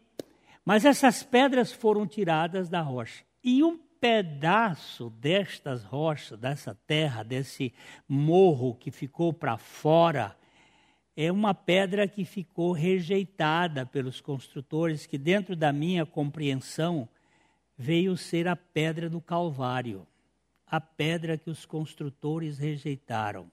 Mas 0.64 0.86
essas 0.86 1.24
pedras 1.24 1.72
foram 1.72 2.06
tiradas 2.06 2.70
da 2.70 2.82
rocha. 2.82 3.24
E 3.44 3.64
um 3.64 3.78
pedaço 4.00 5.10
destas 5.12 5.84
rochas, 5.84 6.38
dessa 6.38 6.78
terra, 6.86 7.24
desse 7.24 7.74
morro 8.08 8.76
que 8.76 8.92
ficou 8.92 9.34
para 9.34 9.58
fora, 9.58 10.36
é 11.16 11.32
uma 11.32 11.54
pedra 11.54 12.08
que 12.08 12.26
ficou 12.26 12.72
rejeitada 12.72 13.86
pelos 13.86 14.20
construtores, 14.20 15.06
que 15.06 15.18
dentro 15.18 15.56
da 15.56 15.72
minha 15.72 16.06
compreensão 16.06 17.08
veio 17.78 18.16
ser 18.16 18.48
a 18.48 18.56
pedra 18.56 19.10
do 19.10 19.22
Calvário, 19.22 20.08
a 20.68 20.80
pedra 20.80 21.38
que 21.38 21.50
os 21.50 21.66
construtores 21.66 22.58
rejeitaram. 22.58 23.52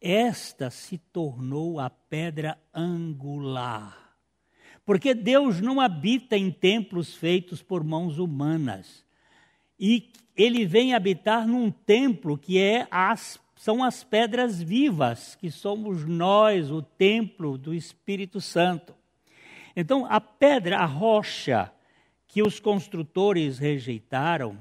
Esta 0.00 0.70
se 0.70 0.98
tornou 0.98 1.80
a 1.80 1.88
pedra 1.88 2.58
angular. 2.72 4.16
Porque 4.84 5.14
Deus 5.14 5.60
não 5.60 5.80
habita 5.80 6.36
em 6.36 6.50
templos 6.50 7.14
feitos 7.14 7.62
por 7.62 7.82
mãos 7.82 8.18
humanas. 8.18 9.04
E 9.80 10.10
ele 10.36 10.66
vem 10.66 10.94
habitar 10.94 11.46
num 11.46 11.70
templo 11.70 12.36
que 12.36 12.58
é 12.58 12.86
as 12.90 13.40
são 13.56 13.82
as 13.82 14.04
pedras 14.04 14.62
vivas, 14.62 15.36
que 15.36 15.50
somos 15.50 16.04
nós, 16.04 16.70
o 16.70 16.82
templo 16.82 17.56
do 17.56 17.72
Espírito 17.72 18.40
Santo. 18.40 18.94
Então, 19.74 20.06
a 20.06 20.20
pedra, 20.20 20.78
a 20.78 20.84
rocha 20.84 21.72
que 22.34 22.42
os 22.42 22.58
construtores 22.58 23.60
rejeitaram, 23.60 24.58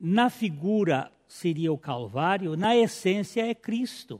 na 0.00 0.30
figura 0.30 1.12
seria 1.28 1.70
o 1.70 1.76
Calvário, 1.76 2.56
na 2.56 2.74
essência 2.74 3.46
é 3.46 3.54
Cristo. 3.54 4.18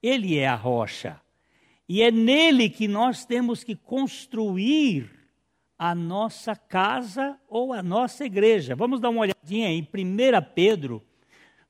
Ele 0.00 0.38
é 0.38 0.46
a 0.46 0.54
rocha. 0.54 1.20
E 1.88 2.00
é 2.00 2.08
nele 2.08 2.70
que 2.70 2.86
nós 2.86 3.24
temos 3.24 3.64
que 3.64 3.74
construir 3.74 5.10
a 5.76 5.92
nossa 5.92 6.54
casa 6.54 7.36
ou 7.48 7.72
a 7.72 7.82
nossa 7.82 8.24
igreja. 8.24 8.76
Vamos 8.76 9.00
dar 9.00 9.10
uma 9.10 9.22
olhadinha 9.22 9.68
em 9.68 9.82
1 9.82 9.86
Pedro 10.54 11.02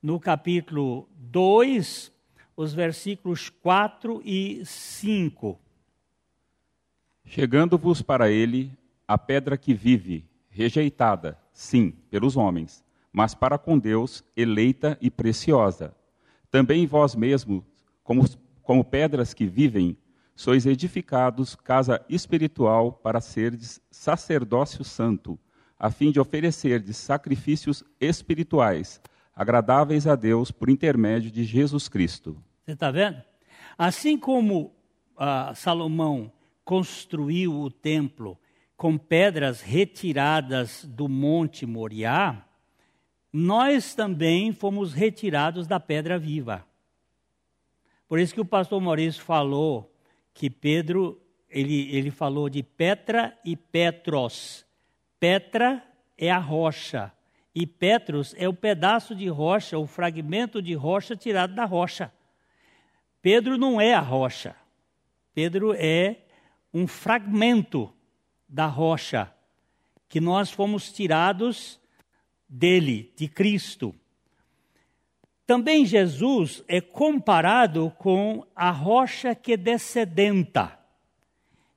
no 0.03 0.21
capítulo 0.21 1.09
2, 1.17 2.13
os 2.55 2.75
versículos 2.75 3.49
4 3.49 4.21
e 4.27 4.61
5. 4.63 5.59
Chegando-vos 7.25 8.03
para 8.03 8.31
ele 8.31 8.71
a 9.13 9.19
pedra 9.19 9.59
que 9.59 9.75
vive, 9.75 10.25
rejeitada, 10.49 11.39
sim, 11.53 11.91
pelos 12.09 12.35
homens, 12.35 12.83
mas 13.13 13.35
para 13.35 13.59
com 13.59 13.79
Deus 13.79 14.25
eleita 14.35 14.97
e 15.03 15.11
preciosa. 15.11 15.95
Também 16.51 16.87
vós 16.87 17.15
mesmos, 17.15 17.63
como, 18.03 18.25
como 18.63 18.83
pedras 18.83 19.35
que 19.35 19.45
vivem, 19.45 19.99
sois 20.35 20.65
edificados 20.65 21.55
casa 21.55 22.03
espiritual 22.09 22.91
para 22.91 23.21
serdes 23.21 23.83
sacerdócio 23.91 24.83
santo, 24.83 25.39
a 25.79 25.91
fim 25.91 26.11
de 26.11 26.19
oferecerdes 26.19 26.97
sacrifícios 26.97 27.85
espirituais 28.01 28.99
agradáveis 29.37 30.07
a 30.07 30.15
Deus 30.15 30.51
por 30.51 30.71
intermédio 30.71 31.31
de 31.31 31.45
Jesus 31.45 31.87
Cristo. 31.87 32.43
Você 32.65 32.73
está 32.73 32.91
vendo? 32.91 33.23
Assim 33.77 34.17
como 34.17 34.75
ah, 35.19 35.53
Salomão 35.55 36.33
construiu 36.65 37.61
o 37.61 37.71
templo 37.71 38.39
com 38.83 38.99
pedras 38.99 39.61
retiradas 39.61 40.85
do 40.85 41.09
Monte 41.09 41.65
Moriá, 41.65 42.45
nós 43.33 43.95
também 43.95 44.53
fomos 44.53 44.93
retirados 44.93 45.69
da 45.69 45.79
pedra 45.79 46.19
viva. 46.19 46.67
Por 48.09 48.19
isso 48.19 48.35
que 48.35 48.41
o 48.41 48.45
pastor 48.45 48.81
Maurício 48.81 49.23
falou 49.23 49.95
que 50.35 50.51
Pedro, 50.51 51.23
ele, 51.49 51.95
ele 51.95 52.11
falou 52.11 52.49
de 52.49 52.65
Petra 52.65 53.39
e 53.45 53.55
Petros. 53.55 54.67
Petra 55.21 55.81
é 56.19 56.29
a 56.29 56.39
rocha, 56.39 57.13
e 57.55 57.65
Petros 57.65 58.35
é 58.37 58.49
o 58.49 58.53
pedaço 58.53 59.15
de 59.15 59.29
rocha, 59.29 59.79
o 59.79 59.87
fragmento 59.87 60.61
de 60.61 60.75
rocha 60.75 61.15
tirado 61.15 61.55
da 61.55 61.65
rocha. 61.65 62.13
Pedro 63.23 63.57
não 63.57 63.81
é 63.81 63.95
a 63.95 64.01
rocha. 64.01 64.57
Pedro 65.33 65.73
é 65.73 66.17
um 66.75 66.89
fragmento 66.89 67.95
da 68.53 68.67
rocha 68.67 69.33
que 70.09 70.21
nós 70.21 70.51
fomos 70.51 70.93
tirados 70.93 71.81
dele, 72.49 73.13
de 73.17 73.27
Cristo. 73.27 73.95
Também 75.47 75.85
Jesus 75.85 76.63
é 76.69 76.81
comparado 76.81 77.91
com 77.99 78.47
a 78.55 78.71
rocha 78.71 79.35
que 79.35 79.57
descedenta. 79.57 80.79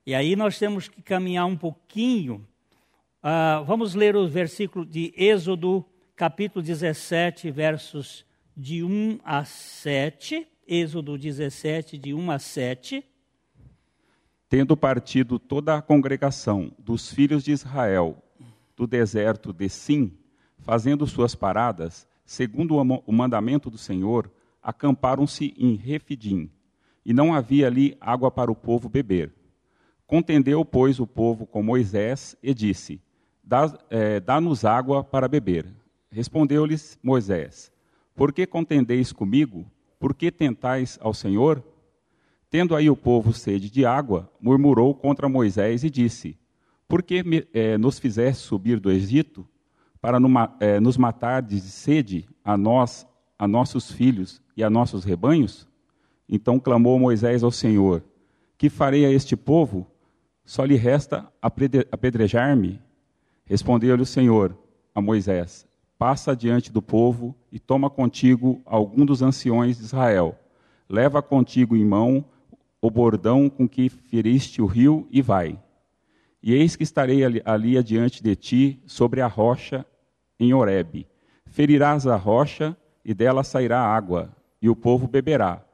E 0.04 0.14
aí 0.14 0.36
nós 0.36 0.58
temos 0.58 0.86
que 0.86 1.02
caminhar 1.02 1.46
um 1.46 1.56
pouquinho 1.56 2.46
Uh, 3.26 3.64
vamos 3.64 3.96
ler 3.96 4.14
o 4.14 4.28
versículo 4.28 4.86
de 4.86 5.12
Êxodo, 5.16 5.84
capítulo 6.14 6.64
17, 6.64 7.50
versos 7.50 8.24
de 8.56 8.84
1 8.84 9.18
a 9.24 9.44
7. 9.44 10.46
Êxodo 10.64 11.18
17, 11.18 11.98
de 11.98 12.14
1 12.14 12.30
a 12.30 12.38
7. 12.38 13.04
Tendo 14.48 14.76
partido 14.76 15.38
toda 15.38 15.76
a 15.76 15.82
congregação 15.82 16.70
dos 16.78 17.12
filhos 17.12 17.42
de 17.42 17.52
Israel 17.52 18.22
do 18.76 18.86
deserto 18.86 19.52
de 19.52 19.68
Sim, 19.68 20.12
fazendo 20.58 21.06
suas 21.06 21.34
paradas, 21.34 22.06
segundo 22.24 22.76
o 22.76 23.12
mandamento 23.12 23.70
do 23.70 23.78
Senhor, 23.78 24.30
acamparam-se 24.62 25.54
em 25.56 25.74
Refidim, 25.74 26.50
e 27.04 27.12
não 27.12 27.32
havia 27.32 27.66
ali 27.66 27.96
água 28.00 28.30
para 28.30 28.50
o 28.50 28.54
povo 28.54 28.88
beber. 28.88 29.32
Contendeu, 30.06 30.64
pois, 30.64 31.00
o 31.00 31.06
povo 31.06 31.46
com 31.46 31.62
Moisés 31.62 32.36
e 32.42 32.52
disse: 32.52 33.00
é, 33.90 34.20
Dá-nos 34.20 34.64
é, 34.64 34.68
água 34.68 35.02
para 35.02 35.28
beber. 35.28 35.66
Respondeu-lhes 36.10 36.98
Moisés: 37.02 37.72
Por 38.14 38.32
que 38.32 38.46
contendeis 38.46 39.12
comigo? 39.12 39.70
Por 39.98 40.14
que 40.14 40.30
tentais 40.30 40.98
ao 41.00 41.14
Senhor? 41.14 41.62
Tendo 42.50 42.74
aí 42.74 42.88
o 42.88 42.96
povo 42.96 43.32
sede 43.32 43.70
de 43.70 43.84
água, 43.84 44.30
murmurou 44.40 44.94
contra 44.94 45.28
Moisés 45.28 45.84
e 45.84 45.90
disse: 45.90 46.38
Por 46.88 47.02
que 47.02 47.22
é, 47.52 47.76
nos 47.76 47.98
fizeste 47.98 48.42
subir 48.42 48.80
do 48.80 48.90
Egito 48.90 49.46
para 50.00 50.20
numa, 50.20 50.56
é, 50.60 50.78
nos 50.78 50.96
matar 50.96 51.42
de 51.42 51.60
sede 51.60 52.28
a 52.44 52.56
nós, 52.56 53.06
a 53.38 53.46
nossos 53.48 53.90
filhos 53.90 54.40
e 54.56 54.62
a 54.62 54.70
nossos 54.70 55.04
rebanhos? 55.04 55.68
Então 56.28 56.58
clamou 56.58 56.98
Moisés 56.98 57.42
ao 57.42 57.50
Senhor: 57.50 58.04
Que 58.56 58.68
farei 58.68 59.04
a 59.04 59.10
este 59.10 59.36
povo? 59.36 59.86
Só 60.44 60.64
lhe 60.64 60.76
resta 60.76 61.28
apedrejar-me 61.42 62.80
Respondeu-lhe 63.46 64.02
o 64.02 64.06
Senhor 64.06 64.58
a 64.92 65.00
Moisés: 65.00 65.66
Passa 65.96 66.32
adiante 66.32 66.72
do 66.72 66.82
povo 66.82 67.34
e 67.50 67.60
toma 67.60 67.88
contigo 67.88 68.60
algum 68.66 69.06
dos 69.06 69.22
anciões 69.22 69.78
de 69.78 69.84
Israel. 69.84 70.36
Leva 70.88 71.22
contigo 71.22 71.76
em 71.76 71.84
mão 71.84 72.24
o 72.86 72.90
bordão 72.90 73.50
com 73.50 73.68
que 73.68 73.88
feriste 73.88 74.62
o 74.62 74.66
rio 74.66 75.08
e 75.10 75.20
vai. 75.20 75.58
E 76.40 76.54
eis 76.54 76.76
que 76.76 76.84
estarei 76.84 77.24
ali, 77.24 77.42
ali 77.44 77.76
adiante 77.76 78.22
de 78.22 78.36
ti, 78.36 78.80
sobre 78.86 79.20
a 79.20 79.26
rocha 79.26 79.84
em 80.38 80.54
Horebe. 80.54 81.08
Ferirás 81.46 82.06
a 82.06 82.14
rocha 82.14 82.76
e 83.04 83.12
dela 83.12 83.42
sairá 83.42 83.80
água, 83.80 84.34
e 84.62 84.68
o 84.68 84.76
povo 84.76 85.08
beberá. 85.08 85.64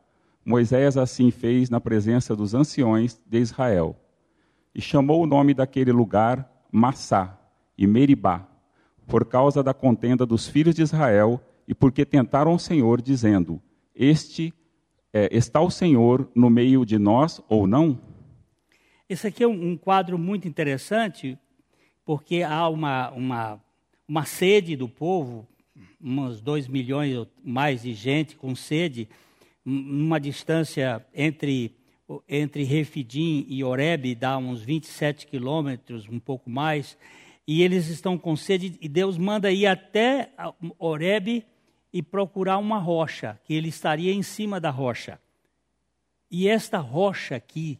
Moisés 0.44 0.96
assim 0.96 1.30
fez 1.30 1.68
na 1.68 1.80
presença 1.80 2.34
dos 2.34 2.54
anciões 2.54 3.20
de 3.26 3.38
Israel. 3.38 3.94
E 4.74 4.80
chamou 4.80 5.22
o 5.22 5.26
nome 5.26 5.52
daquele 5.52 5.92
lugar 5.92 6.50
Massá, 6.70 7.38
e 7.76 7.86
Meribá, 7.86 8.48
por 9.06 9.26
causa 9.26 9.62
da 9.62 9.74
contenda 9.74 10.24
dos 10.24 10.48
filhos 10.48 10.74
de 10.74 10.82
Israel 10.82 11.38
e 11.68 11.74
porque 11.74 12.06
tentaram 12.06 12.54
o 12.54 12.58
Senhor, 12.58 13.02
dizendo: 13.02 13.60
Este 13.94 14.54
é, 15.12 15.28
está 15.30 15.60
o 15.60 15.70
Senhor 15.70 16.28
no 16.34 16.48
meio 16.48 16.84
de 16.84 16.98
nós 16.98 17.40
ou 17.48 17.66
não? 17.66 17.98
Esse 19.08 19.26
aqui 19.26 19.42
é 19.44 19.48
um, 19.48 19.76
quadro 19.76 20.18
muito 20.18 20.48
interessante, 20.48 21.38
porque 22.04 22.42
há 22.42 22.68
uma, 22.68 23.10
uma, 23.10 23.60
uma 24.08 24.24
sede 24.24 24.74
do 24.74 24.88
povo, 24.88 25.46
uns 26.00 26.40
dois 26.40 26.66
milhões 26.66 27.16
ou 27.16 27.28
mais 27.44 27.82
de 27.82 27.92
gente 27.92 28.36
com 28.36 28.54
sede, 28.54 29.08
numa 29.64 30.18
distância 30.18 31.04
entre 31.14 31.76
entre 32.28 32.62
Refidim 32.62 33.46
e 33.48 33.64
Oreb 33.64 34.14
dá 34.16 34.36
uns 34.36 34.60
27 34.60 35.26
quilômetros, 35.26 36.06
um 36.06 36.18
pouco 36.18 36.50
mais 36.50 36.98
e 37.46 37.62
eles 37.62 37.88
estão 37.88 38.16
com 38.16 38.36
sede, 38.36 38.78
e 38.80 38.88
Deus 38.88 39.18
manda 39.18 39.50
ir 39.50 39.66
até 39.66 40.30
Oreb 40.78 41.44
e 41.92 42.02
procurar 42.02 42.58
uma 42.58 42.78
rocha, 42.78 43.38
que 43.44 43.54
ele 43.54 43.68
estaria 43.68 44.12
em 44.12 44.22
cima 44.22 44.60
da 44.60 44.70
rocha. 44.70 45.20
E 46.30 46.48
esta 46.48 46.78
rocha 46.78 47.36
aqui 47.36 47.78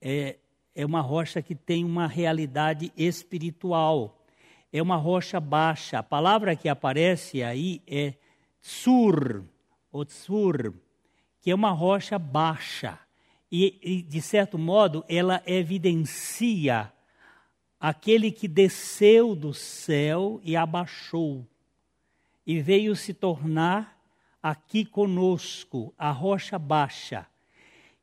é, 0.00 0.36
é 0.74 0.86
uma 0.86 1.00
rocha 1.00 1.42
que 1.42 1.54
tem 1.54 1.84
uma 1.84 2.06
realidade 2.06 2.92
espiritual. 2.96 4.24
É 4.72 4.80
uma 4.80 4.96
rocha 4.96 5.40
baixa. 5.40 5.98
A 5.98 6.02
palavra 6.02 6.54
que 6.54 6.68
aparece 6.68 7.42
aí 7.42 7.82
é 7.86 8.14
tsur, 8.62 9.44
ou 9.90 10.04
tsur, 10.04 10.72
que 11.40 11.50
é 11.50 11.54
uma 11.54 11.72
rocha 11.72 12.18
baixa. 12.18 12.98
E, 13.50 13.78
e, 13.82 14.02
de 14.02 14.22
certo 14.22 14.56
modo, 14.56 15.04
ela 15.08 15.42
evidencia 15.44 16.92
aquele 17.80 18.30
que 18.30 18.46
desceu 18.46 19.34
do 19.34 19.52
céu 19.52 20.40
e 20.44 20.54
abaixou, 20.54 21.44
e 22.50 22.60
veio 22.60 22.96
se 22.96 23.14
tornar 23.14 23.96
aqui 24.42 24.84
conosco, 24.84 25.94
a 25.96 26.10
rocha 26.10 26.58
baixa. 26.58 27.24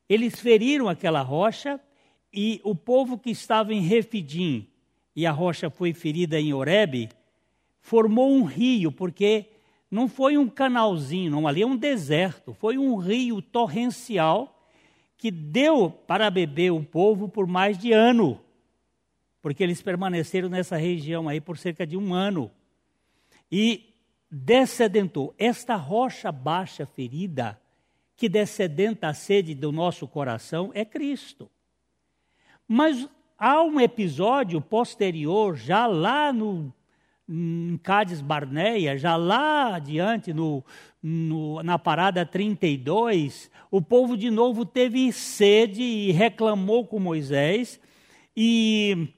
Eles 0.08 0.40
feriram 0.40 0.88
aquela 0.88 1.20
rocha 1.20 1.78
e 2.32 2.58
o 2.64 2.74
povo 2.74 3.18
que 3.18 3.28
estava 3.28 3.74
em 3.74 3.82
Refidim 3.82 4.66
e 5.14 5.26
a 5.26 5.32
rocha 5.32 5.68
foi 5.68 5.92
ferida 5.92 6.40
em 6.40 6.54
Horebe, 6.54 7.10
formou 7.78 8.32
um 8.32 8.42
rio, 8.42 8.90
porque 8.90 9.50
não 9.90 10.08
foi 10.08 10.38
um 10.38 10.48
canalzinho, 10.48 11.30
não, 11.30 11.46
ali 11.46 11.60
é 11.60 11.66
um 11.66 11.76
deserto, 11.76 12.54
foi 12.54 12.78
um 12.78 12.96
rio 12.96 13.42
torrencial 13.42 14.66
que 15.18 15.30
deu 15.30 15.90
para 15.90 16.30
beber 16.30 16.72
o 16.72 16.82
povo 16.82 17.28
por 17.28 17.46
mais 17.46 17.76
de 17.76 17.92
ano, 17.92 18.40
porque 19.42 19.62
eles 19.62 19.82
permaneceram 19.82 20.48
nessa 20.48 20.78
região 20.78 21.28
aí 21.28 21.38
por 21.38 21.58
cerca 21.58 21.86
de 21.86 21.98
um 21.98 22.14
ano. 22.14 22.50
E 23.52 23.87
descedentou. 24.30 25.34
Esta 25.38 25.76
rocha 25.76 26.30
baixa 26.30 26.86
ferida, 26.86 27.60
que 28.16 28.28
descedenta 28.28 29.08
a 29.08 29.14
sede 29.14 29.54
do 29.54 29.70
nosso 29.70 30.06
coração, 30.06 30.70
é 30.74 30.84
Cristo. 30.84 31.50
Mas 32.66 33.08
há 33.38 33.62
um 33.62 33.80
episódio 33.80 34.60
posterior, 34.60 35.56
já 35.56 35.86
lá 35.86 36.32
no 36.32 36.72
em 37.28 37.78
Cádiz 37.82 38.22
Barneia, 38.22 38.96
já 38.96 39.14
lá 39.14 39.76
adiante, 39.76 40.32
no, 40.32 40.64
no, 41.02 41.62
na 41.62 41.78
parada 41.78 42.24
32, 42.24 43.50
o 43.70 43.82
povo 43.82 44.16
de 44.16 44.30
novo 44.30 44.64
teve 44.64 45.12
sede 45.12 45.82
e 45.82 46.10
reclamou 46.10 46.86
com 46.86 46.98
Moisés. 46.98 47.78
E 48.34 49.08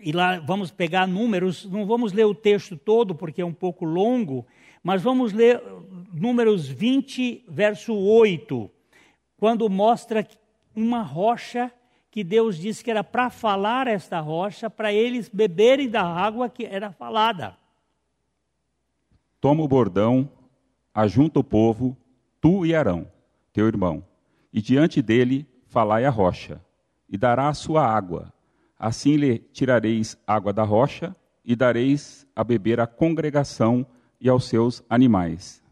e 0.00 0.12
lá 0.12 0.38
vamos 0.38 0.70
pegar 0.70 1.06
números, 1.06 1.64
não 1.64 1.86
vamos 1.86 2.12
ler 2.12 2.24
o 2.24 2.34
texto 2.34 2.76
todo 2.76 3.14
porque 3.14 3.42
é 3.42 3.44
um 3.44 3.52
pouco 3.52 3.84
longo, 3.84 4.46
mas 4.82 5.02
vamos 5.02 5.32
ler 5.32 5.62
números 6.12 6.66
20, 6.66 7.44
verso 7.48 7.94
8, 7.94 8.70
quando 9.36 9.68
mostra 9.68 10.26
uma 10.74 11.02
rocha 11.02 11.70
que 12.10 12.24
Deus 12.24 12.56
disse 12.56 12.82
que 12.82 12.90
era 12.90 13.04
para 13.04 13.30
falar 13.30 13.86
esta 13.86 14.18
rocha, 14.20 14.68
para 14.68 14.92
eles 14.92 15.28
beberem 15.28 15.88
da 15.88 16.02
água 16.02 16.48
que 16.48 16.64
era 16.64 16.90
falada. 16.90 17.56
Toma 19.40 19.62
o 19.62 19.68
bordão, 19.68 20.28
ajunta 20.92 21.38
o 21.38 21.44
povo, 21.44 21.96
tu 22.40 22.66
e 22.66 22.74
Arão, 22.74 23.06
teu 23.52 23.66
irmão, 23.66 24.04
e 24.52 24.60
diante 24.60 25.00
dele 25.00 25.46
falai 25.66 26.04
a 26.04 26.10
rocha, 26.10 26.60
e 27.08 27.16
dará 27.16 27.48
a 27.48 27.54
sua 27.54 27.86
água 27.86 28.32
Assim 28.80 29.16
lhe 29.16 29.38
tirareis 29.38 30.16
água 30.26 30.54
da 30.54 30.62
rocha 30.62 31.14
e 31.44 31.54
dareis 31.54 32.26
a 32.34 32.42
beber 32.42 32.80
à 32.80 32.86
congregação 32.86 33.86
e 34.18 34.26
aos 34.26 34.46
seus 34.46 34.82
animais. 34.88 35.62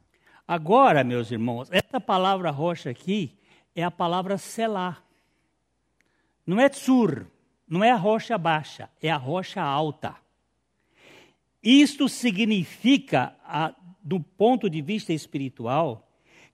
Agora, 0.46 1.02
meus 1.02 1.30
irmãos, 1.30 1.70
essa 1.72 1.98
palavra 1.98 2.50
rocha 2.50 2.90
aqui 2.90 3.38
é 3.74 3.82
a 3.82 3.90
palavra 3.90 4.36
selar. 4.36 5.02
Não 6.46 6.61
é 6.61 6.68
tsur, 6.68 7.26
não 7.66 7.82
é 7.82 7.90
a 7.90 7.96
rocha 7.96 8.36
baixa, 8.36 8.90
é 9.00 9.11
a 9.11 9.16
rocha 9.16 9.62
alta. 9.62 10.14
Isto 11.62 12.11
significa, 12.11 13.34
do 14.02 14.20
ponto 14.20 14.68
de 14.68 14.82
vista 14.82 15.14
espiritual, 15.14 16.07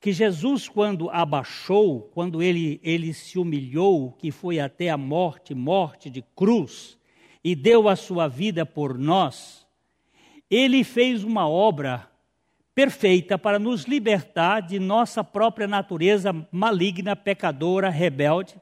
que 0.05 0.13
Jesus, 0.13 0.69
quando 0.69 1.09
abaixou, 1.09 2.11
quando 2.13 2.43
ele, 2.43 2.79
ele 2.85 3.15
se 3.15 3.39
humilhou, 3.39 4.13
que 4.13 4.31
foi 4.31 4.61
até 4.61 4.91
a 4.91 4.99
morte, 4.99 5.55
morte 5.55 6.11
de 6.11 6.21
cruz, 6.37 6.99
e 7.43 7.55
deu 7.55 7.89
a 7.89 7.97
sua 7.97 8.29
vida 8.29 8.67
por 8.67 8.99
nós, 8.99 9.67
ele 10.51 10.85
fez 10.85 11.25
uma 11.25 11.49
obra 11.49 12.07
perfeita 12.75 13.39
para 13.39 13.59
nos 13.59 13.85
libertar 13.85 14.61
de 14.61 14.79
nossa 14.79 15.25
própria 15.25 15.67
natureza 15.67 16.35
maligna, 16.53 17.17
pecadora, 17.17 17.89
rebelde. 17.89 18.57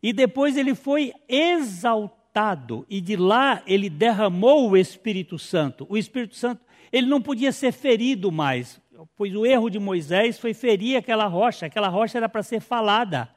E 0.00 0.12
depois 0.12 0.56
ele 0.56 0.76
foi 0.76 1.12
exaltado 1.28 2.86
e 2.88 3.00
de 3.00 3.16
lá 3.16 3.60
ele 3.66 3.90
derramou 3.90 4.70
o 4.70 4.76
Espírito 4.76 5.36
Santo. 5.36 5.84
O 5.88 5.98
Espírito 5.98 6.36
Santo, 6.36 6.64
ele 6.92 7.08
não 7.08 7.20
podia 7.20 7.50
ser 7.50 7.72
ferido 7.72 8.30
mais 8.30 8.80
pois 9.16 9.34
o 9.34 9.44
erro 9.44 9.68
de 9.68 9.78
Moisés 9.78 10.38
foi 10.38 10.54
ferir 10.54 10.96
aquela 10.96 11.26
rocha, 11.26 11.66
aquela 11.66 11.88
rocha 11.88 12.18
era 12.18 12.28
para 12.28 12.42
ser 12.42 12.60
falada. 12.60 13.28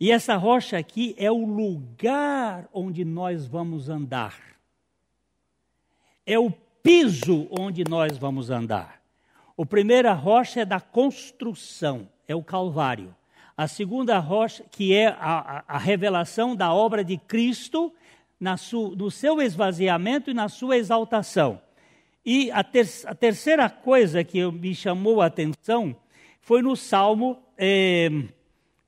E 0.00 0.12
essa 0.12 0.36
rocha 0.36 0.78
aqui 0.78 1.14
é 1.18 1.30
o 1.30 1.44
lugar 1.44 2.68
onde 2.72 3.04
nós 3.04 3.46
vamos 3.46 3.88
andar. 3.88 4.38
É 6.24 6.38
o 6.38 6.50
piso 6.82 7.48
onde 7.50 7.84
nós 7.88 8.16
vamos 8.16 8.50
andar. 8.50 9.00
A 9.58 9.66
primeira 9.66 10.12
rocha 10.12 10.60
é 10.60 10.64
da 10.64 10.80
construção, 10.80 12.08
é 12.28 12.34
o 12.34 12.44
Calvário. 12.44 13.14
A 13.56 13.66
segunda 13.66 14.20
rocha, 14.20 14.64
que 14.70 14.94
é 14.94 15.08
a, 15.08 15.64
a, 15.66 15.78
revelação 15.78 16.54
da 16.54 16.72
obra 16.72 17.02
de 17.02 17.16
Cristo 17.16 17.92
su, 18.56 18.94
no 18.96 19.10
seu 19.10 19.42
esvaziamento 19.42 20.30
e 20.30 20.34
na 20.34 20.48
sua 20.48 20.76
exaltação. 20.76 21.60
E 22.30 22.50
a, 22.50 22.62
ter, 22.62 22.86
a 23.06 23.14
terceira 23.14 23.70
coisa 23.70 24.22
que 24.22 24.44
me 24.52 24.74
chamou 24.74 25.22
a 25.22 25.26
atenção 25.28 25.96
foi 26.42 26.60
no 26.60 26.76
Salmo 26.76 27.42
eh, 27.56 28.10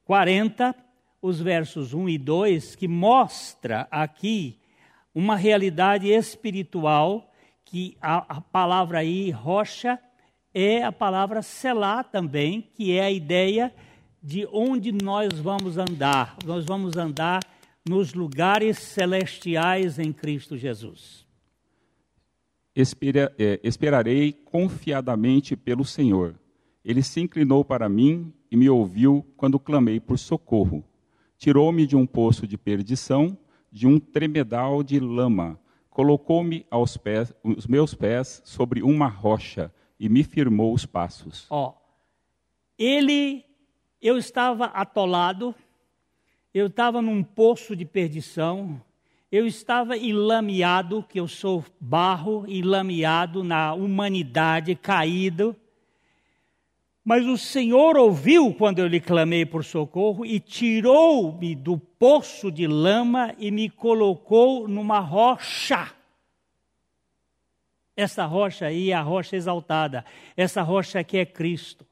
40, 0.04 0.76
os 1.22 1.40
versos 1.40 1.94
1 1.94 2.10
e 2.10 2.18
2, 2.18 2.76
que 2.76 2.86
mostra 2.86 3.88
aqui 3.90 4.58
uma 5.14 5.36
realidade 5.36 6.06
espiritual 6.08 7.32
que 7.64 7.96
a, 7.98 8.36
a 8.36 8.40
palavra 8.42 8.98
aí, 8.98 9.30
rocha, 9.30 9.98
é 10.52 10.84
a 10.84 10.92
palavra 10.92 11.40
selar 11.40 12.04
também, 12.04 12.60
que 12.60 12.94
é 12.94 13.04
a 13.04 13.10
ideia 13.10 13.74
de 14.22 14.46
onde 14.52 14.92
nós 14.92 15.40
vamos 15.40 15.78
andar. 15.78 16.36
Nós 16.44 16.66
vamos 16.66 16.94
andar 16.98 17.40
nos 17.88 18.12
lugares 18.12 18.76
celestiais 18.76 19.98
em 19.98 20.12
Cristo 20.12 20.58
Jesus. 20.58 21.29
Espera, 22.74 23.34
é, 23.38 23.60
esperarei 23.62 24.32
confiadamente 24.32 25.56
pelo 25.56 25.84
Senhor. 25.84 26.34
Ele 26.84 27.02
se 27.02 27.20
inclinou 27.20 27.64
para 27.64 27.88
mim 27.88 28.32
e 28.50 28.56
me 28.56 28.68
ouviu 28.68 29.26
quando 29.36 29.58
clamei 29.58 30.00
por 30.00 30.18
socorro. 30.18 30.84
Tirou-me 31.36 31.86
de 31.86 31.96
um 31.96 32.06
poço 32.06 32.46
de 32.46 32.56
perdição, 32.56 33.36
de 33.70 33.86
um 33.86 33.98
tremedal 33.98 34.82
de 34.82 34.98
lama. 35.00 35.58
Colocou-me 35.88 36.66
aos 36.70 36.96
pés, 36.96 37.32
os 37.42 37.66
meus 37.66 37.94
pés 37.94 38.40
sobre 38.44 38.82
uma 38.82 39.08
rocha 39.08 39.72
e 39.98 40.08
me 40.08 40.22
firmou 40.22 40.72
os 40.72 40.86
passos. 40.86 41.46
Ó, 41.50 41.74
ele, 42.78 43.44
eu 44.00 44.16
estava 44.16 44.66
atolado, 44.66 45.54
eu 46.54 46.68
estava 46.68 47.02
num 47.02 47.22
poço 47.22 47.76
de 47.76 47.84
perdição, 47.84 48.80
eu 49.30 49.46
estava 49.46 49.96
enlameado, 49.96 51.04
que 51.08 51.20
eu 51.20 51.28
sou 51.28 51.64
barro, 51.78 52.44
enlameado 52.48 53.44
na 53.44 53.72
humanidade, 53.74 54.74
caído. 54.74 55.54
Mas 57.04 57.24
o 57.26 57.38
Senhor 57.38 57.96
ouviu 57.96 58.52
quando 58.52 58.80
eu 58.80 58.88
lhe 58.88 59.00
clamei 59.00 59.46
por 59.46 59.64
socorro 59.64 60.26
e 60.26 60.40
tirou-me 60.40 61.54
do 61.54 61.78
poço 61.78 62.50
de 62.50 62.66
lama 62.66 63.34
e 63.38 63.50
me 63.50 63.70
colocou 63.70 64.66
numa 64.66 64.98
rocha. 64.98 65.92
Essa 67.96 68.24
rocha 68.24 68.66
aí 68.66 68.90
é 68.90 68.94
a 68.94 69.02
rocha 69.02 69.36
exaltada. 69.36 70.04
Essa 70.36 70.62
rocha 70.62 70.98
aqui 70.98 71.18
é 71.18 71.24
Cristo. 71.24 71.86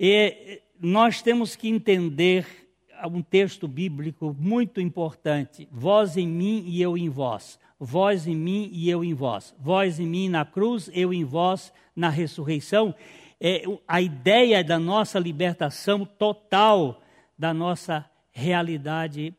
E 0.00 0.62
nós 0.80 1.20
temos 1.20 1.54
que 1.54 1.68
entender 1.68 2.61
um 3.06 3.22
texto 3.22 3.66
bíblico 3.68 4.36
muito 4.38 4.80
importante: 4.80 5.68
vós 5.70 6.16
em 6.16 6.26
mim 6.26 6.64
e 6.66 6.80
eu 6.80 6.96
em 6.96 7.08
vós. 7.08 7.58
Vós 7.78 8.26
em 8.26 8.36
mim 8.36 8.70
e 8.72 8.88
eu 8.88 9.02
em 9.02 9.12
vós. 9.12 9.54
Vós 9.58 9.98
em 9.98 10.06
mim 10.06 10.28
na 10.28 10.44
cruz, 10.44 10.88
eu 10.92 11.12
em 11.12 11.24
vós 11.24 11.72
na 11.96 12.08
ressurreição. 12.08 12.94
É 13.40 13.64
a 13.88 14.00
ideia 14.00 14.62
da 14.62 14.78
nossa 14.78 15.18
libertação 15.18 16.04
total 16.04 17.02
da 17.36 17.52
nossa 17.52 18.08
realidade 18.30 19.34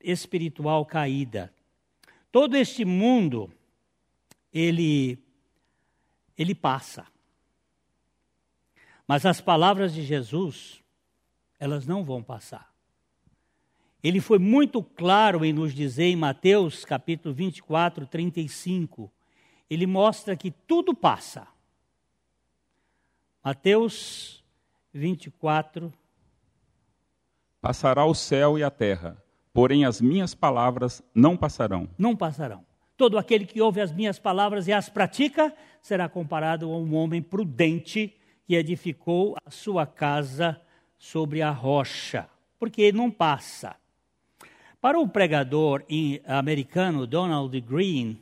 espiritual 0.00 0.84
caída. 0.84 1.52
Todo 2.32 2.56
este 2.56 2.84
mundo 2.84 3.52
ele 4.52 5.18
ele 6.36 6.54
passa. 6.54 7.06
Mas 9.06 9.26
as 9.26 9.40
palavras 9.40 9.92
de 9.92 10.02
Jesus, 10.02 10.82
elas 11.58 11.86
não 11.86 12.02
vão 12.02 12.22
passar. 12.22 12.69
Ele 14.02 14.20
foi 14.20 14.38
muito 14.38 14.82
claro 14.82 15.44
em 15.44 15.52
nos 15.52 15.74
dizer 15.74 16.04
em 16.04 16.16
Mateus 16.16 16.84
capítulo 16.84 17.34
24, 17.34 18.06
35. 18.06 19.12
Ele 19.68 19.86
mostra 19.86 20.34
que 20.34 20.50
tudo 20.50 20.94
passa. 20.94 21.46
Mateus 23.44 24.42
24. 24.92 25.92
Passará 27.60 28.06
o 28.06 28.14
céu 28.14 28.58
e 28.58 28.62
a 28.62 28.70
terra, 28.70 29.22
porém 29.52 29.84
as 29.84 30.00
minhas 30.00 30.34
palavras 30.34 31.02
não 31.14 31.36
passarão. 31.36 31.86
Não 31.98 32.16
passarão. 32.16 32.64
Todo 32.96 33.18
aquele 33.18 33.44
que 33.44 33.60
ouve 33.60 33.82
as 33.82 33.92
minhas 33.92 34.18
palavras 34.18 34.66
e 34.66 34.72
as 34.72 34.88
pratica 34.88 35.54
será 35.82 36.08
comparado 36.08 36.70
a 36.70 36.76
um 36.76 36.94
homem 36.94 37.22
prudente 37.22 38.14
que 38.46 38.54
edificou 38.54 39.36
a 39.44 39.50
sua 39.50 39.86
casa 39.86 40.60
sobre 40.98 41.40
a 41.40 41.50
rocha, 41.50 42.28
porque 42.58 42.92
não 42.92 43.10
passa. 43.10 43.79
Para 44.80 44.98
o 44.98 45.06
pregador 45.06 45.84
americano 46.26 47.06
Donald 47.06 47.60
Green, 47.60 48.18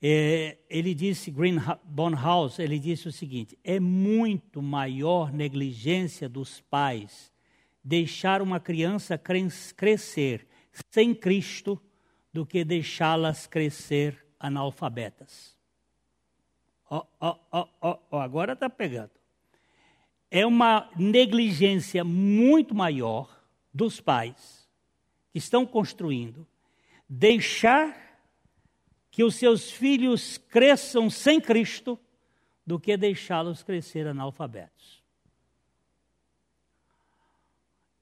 é, 0.00 0.56
ele 0.70 0.94
disse, 0.94 1.32
Green 1.32 1.56
Bonhouse, 1.82 2.62
ele 2.62 2.78
disse 2.78 3.08
o 3.08 3.12
seguinte: 3.12 3.58
é 3.64 3.80
muito 3.80 4.62
maior 4.62 5.32
negligência 5.32 6.28
dos 6.28 6.60
pais 6.60 7.32
deixar 7.82 8.40
uma 8.40 8.60
criança 8.60 9.20
crescer 9.76 10.46
sem 10.90 11.12
Cristo 11.12 11.80
do 12.32 12.46
que 12.46 12.64
deixá-las 12.64 13.46
crescer 13.46 14.24
analfabetas. 14.38 15.56
Agora 18.12 18.52
está 18.52 18.70
pegando. 18.70 19.10
É 20.30 20.46
uma 20.46 20.88
negligência 20.96 22.04
muito 22.04 22.74
maior 22.74 23.42
dos 23.74 24.00
pais 24.00 24.61
que 25.32 25.38
estão 25.38 25.66
construindo 25.66 26.46
deixar 27.08 27.94
que 29.10 29.24
os 29.24 29.34
seus 29.34 29.70
filhos 29.70 30.38
cresçam 30.38 31.10
sem 31.10 31.40
Cristo 31.40 31.98
do 32.66 32.78
que 32.78 32.96
deixá-los 32.96 33.62
crescer 33.62 34.06
analfabetos. 34.06 35.02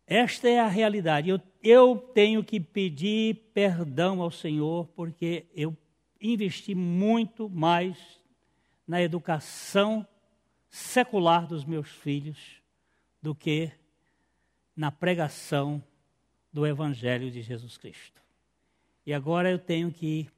Esta 0.06 0.48
é 0.48 0.58
a 0.58 0.66
realidade. 0.66 1.30
Eu, 1.30 1.40
eu 1.62 1.96
tenho 1.96 2.42
que 2.44 2.60
pedir 2.60 3.50
perdão 3.54 4.20
ao 4.20 4.30
Senhor 4.30 4.88
porque 4.88 5.46
eu 5.54 5.76
investi 6.20 6.74
muito 6.74 7.48
mais 7.48 8.20
na 8.86 9.00
educação 9.00 10.06
secular 10.68 11.46
dos 11.46 11.64
meus 11.64 11.88
filhos 11.88 12.60
do 13.22 13.34
que 13.34 13.70
na 14.76 14.90
pregação 14.90 15.82
do 16.52 16.66
Evangelho 16.66 17.30
de 17.30 17.42
Jesus 17.42 17.76
Cristo. 17.76 18.20
E 19.06 19.12
agora 19.12 19.50
eu 19.50 19.58
tenho 19.58 19.90
que 19.92 20.28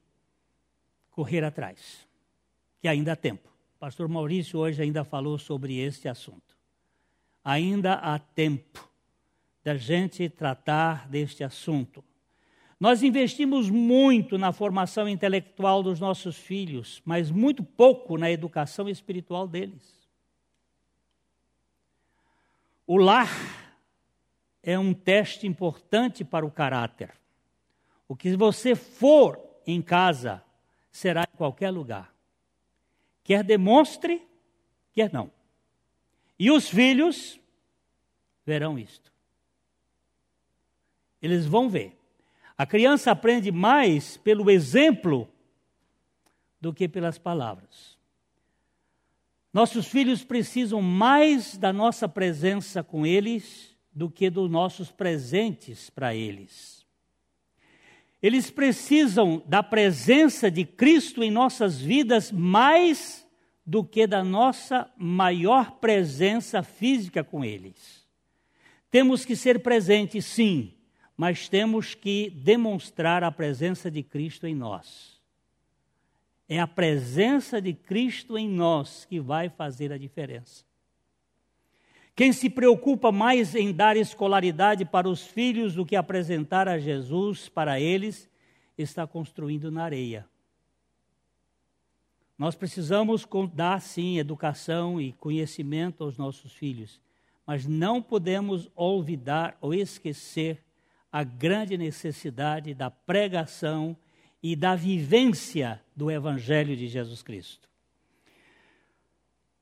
correr 1.11 1.43
atrás, 1.43 2.07
que 2.79 2.87
ainda 2.87 3.13
há 3.13 3.15
tempo. 3.15 3.49
O 3.75 3.79
pastor 3.79 4.07
Maurício 4.07 4.59
hoje 4.59 4.81
ainda 4.81 5.03
falou 5.03 5.37
sobre 5.37 5.77
este 5.77 6.07
assunto. 6.07 6.57
Ainda 7.43 7.93
há 7.93 8.17
tempo 8.17 8.89
da 9.63 9.75
gente 9.75 10.29
tratar 10.29 11.07
deste 11.07 11.43
assunto. 11.43 12.03
Nós 12.79 13.01
investimos 13.01 13.69
muito 13.69 14.37
na 14.37 14.51
formação 14.51 15.07
intelectual 15.07 15.81
dos 15.81 15.99
nossos 15.99 16.35
filhos, 16.35 17.01
mas 17.05 17.31
muito 17.31 17.63
pouco 17.63 18.17
na 18.17 18.29
educação 18.29 18.89
espiritual 18.89 19.47
deles. 19.47 20.03
O 22.85 22.97
lar 22.97 23.29
é 24.63 24.79
um 24.79 24.93
teste 24.93 25.45
importante 25.45 26.23
para 26.23 26.45
o 26.45 26.51
caráter. 26.51 27.11
O 28.07 28.15
que 28.15 28.35
você 28.37 28.73
for 28.75 29.37
em 29.67 29.81
casa 29.81 30.41
será 30.89 31.23
em 31.23 31.37
qualquer 31.37 31.69
lugar. 31.69 32.13
Quer 33.23 33.43
demonstre, 33.43 34.25
quer 34.93 35.11
não. 35.11 35.29
E 36.39 36.49
os 36.49 36.69
filhos 36.69 37.39
verão 38.45 38.79
isto. 38.79 39.11
Eles 41.21 41.45
vão 41.45 41.69
ver. 41.69 41.97
A 42.57 42.65
criança 42.65 43.11
aprende 43.11 43.51
mais 43.51 44.17
pelo 44.17 44.49
exemplo 44.49 45.27
do 46.59 46.73
que 46.73 46.87
pelas 46.87 47.17
palavras. 47.17 47.97
Nossos 49.51 49.87
filhos 49.87 50.23
precisam 50.23 50.81
mais 50.81 51.57
da 51.57 51.71
nossa 51.71 52.07
presença 52.07 52.83
com 52.83 53.05
eles 53.05 53.72
do 53.93 54.09
que 54.09 54.29
dos 54.29 54.49
nossos 54.49 54.91
presentes 54.91 55.89
para 55.89 56.15
eles. 56.15 56.83
Eles 58.21 58.49
precisam 58.49 59.43
da 59.45 59.61
presença 59.61 60.49
de 60.49 60.63
Cristo 60.63 61.23
em 61.23 61.29
nossas 61.29 61.79
vidas 61.79 62.31
mais 62.31 63.27
do 63.65 63.83
que 63.83 64.07
da 64.07 64.23
nossa 64.23 64.89
maior 64.97 65.71
presença 65.79 66.63
física 66.63 67.23
com 67.23 67.43
eles. 67.43 68.07
Temos 68.89 69.25
que 69.25 69.35
ser 69.35 69.61
presentes, 69.61 70.25
sim, 70.25 70.73
mas 71.17 71.49
temos 71.49 71.95
que 71.95 72.29
demonstrar 72.29 73.23
a 73.23 73.31
presença 73.31 73.89
de 73.89 74.03
Cristo 74.03 74.47
em 74.47 74.55
nós. 74.55 75.21
É 76.47 76.59
a 76.59 76.67
presença 76.67 77.61
de 77.61 77.73
Cristo 77.73 78.37
em 78.37 78.47
nós 78.47 79.05
que 79.05 79.19
vai 79.19 79.49
fazer 79.49 79.91
a 79.91 79.97
diferença. 79.97 80.63
Quem 82.15 82.31
se 82.31 82.49
preocupa 82.49 83.11
mais 83.11 83.55
em 83.55 83.73
dar 83.73 83.97
escolaridade 83.97 84.85
para 84.85 85.09
os 85.09 85.25
filhos 85.25 85.73
do 85.73 85.85
que 85.85 85.95
apresentar 85.95 86.67
a 86.67 86.77
Jesus 86.77 87.49
para 87.49 87.79
eles, 87.79 88.29
está 88.77 89.07
construindo 89.07 89.71
na 89.71 89.83
areia. 89.83 90.27
Nós 92.37 92.55
precisamos 92.55 93.27
dar, 93.53 93.79
sim, 93.81 94.17
educação 94.17 94.99
e 94.99 95.13
conhecimento 95.13 96.03
aos 96.03 96.17
nossos 96.17 96.53
filhos, 96.53 97.01
mas 97.45 97.65
não 97.65 98.01
podemos 98.01 98.69
olvidar 98.75 99.57
ou 99.61 99.73
esquecer 99.73 100.63
a 101.11 101.23
grande 101.23 101.77
necessidade 101.77 102.73
da 102.73 102.89
pregação 102.89 103.95
e 104.41 104.55
da 104.55 104.75
vivência 104.75 105.81
do 105.95 106.09
Evangelho 106.09 106.75
de 106.75 106.87
Jesus 106.87 107.21
Cristo. 107.21 107.69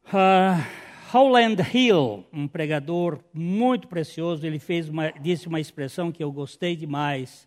Uh, 0.05 0.90
Howland 1.13 1.61
Hill, 1.73 2.25
um 2.31 2.47
pregador 2.47 3.19
muito 3.33 3.87
precioso, 3.87 4.47
ele 4.47 4.59
fez 4.59 4.87
uma, 4.87 5.11
disse 5.11 5.47
uma 5.47 5.59
expressão 5.59 6.09
que 6.09 6.23
eu 6.23 6.31
gostei 6.31 6.73
demais. 6.73 7.45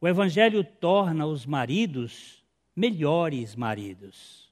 O 0.00 0.08
evangelho 0.08 0.64
torna 0.64 1.24
os 1.24 1.46
maridos 1.46 2.44
melhores 2.74 3.54
maridos. 3.54 4.50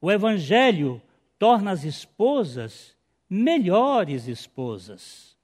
O 0.00 0.10
evangelho 0.10 1.00
torna 1.38 1.72
as 1.72 1.84
esposas 1.84 2.96
melhores 3.28 4.28
esposas. 4.28 5.36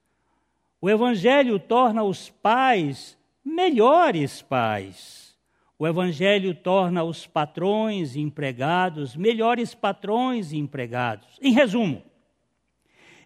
O 0.81 0.89
evangelho 0.89 1.59
torna 1.59 2.03
os 2.03 2.29
pais 2.29 3.17
melhores 3.45 4.41
pais. 4.41 5.28
O 5.81 5.87
Evangelho 5.87 6.53
torna 6.53 7.05
os 7.05 7.25
patrões 7.25 8.13
e 8.13 8.19
empregados 8.19 9.15
melhores 9.15 9.73
patrões 9.73 10.51
e 10.51 10.57
empregados. 10.57 11.39
Em 11.41 11.53
resumo, 11.53 12.03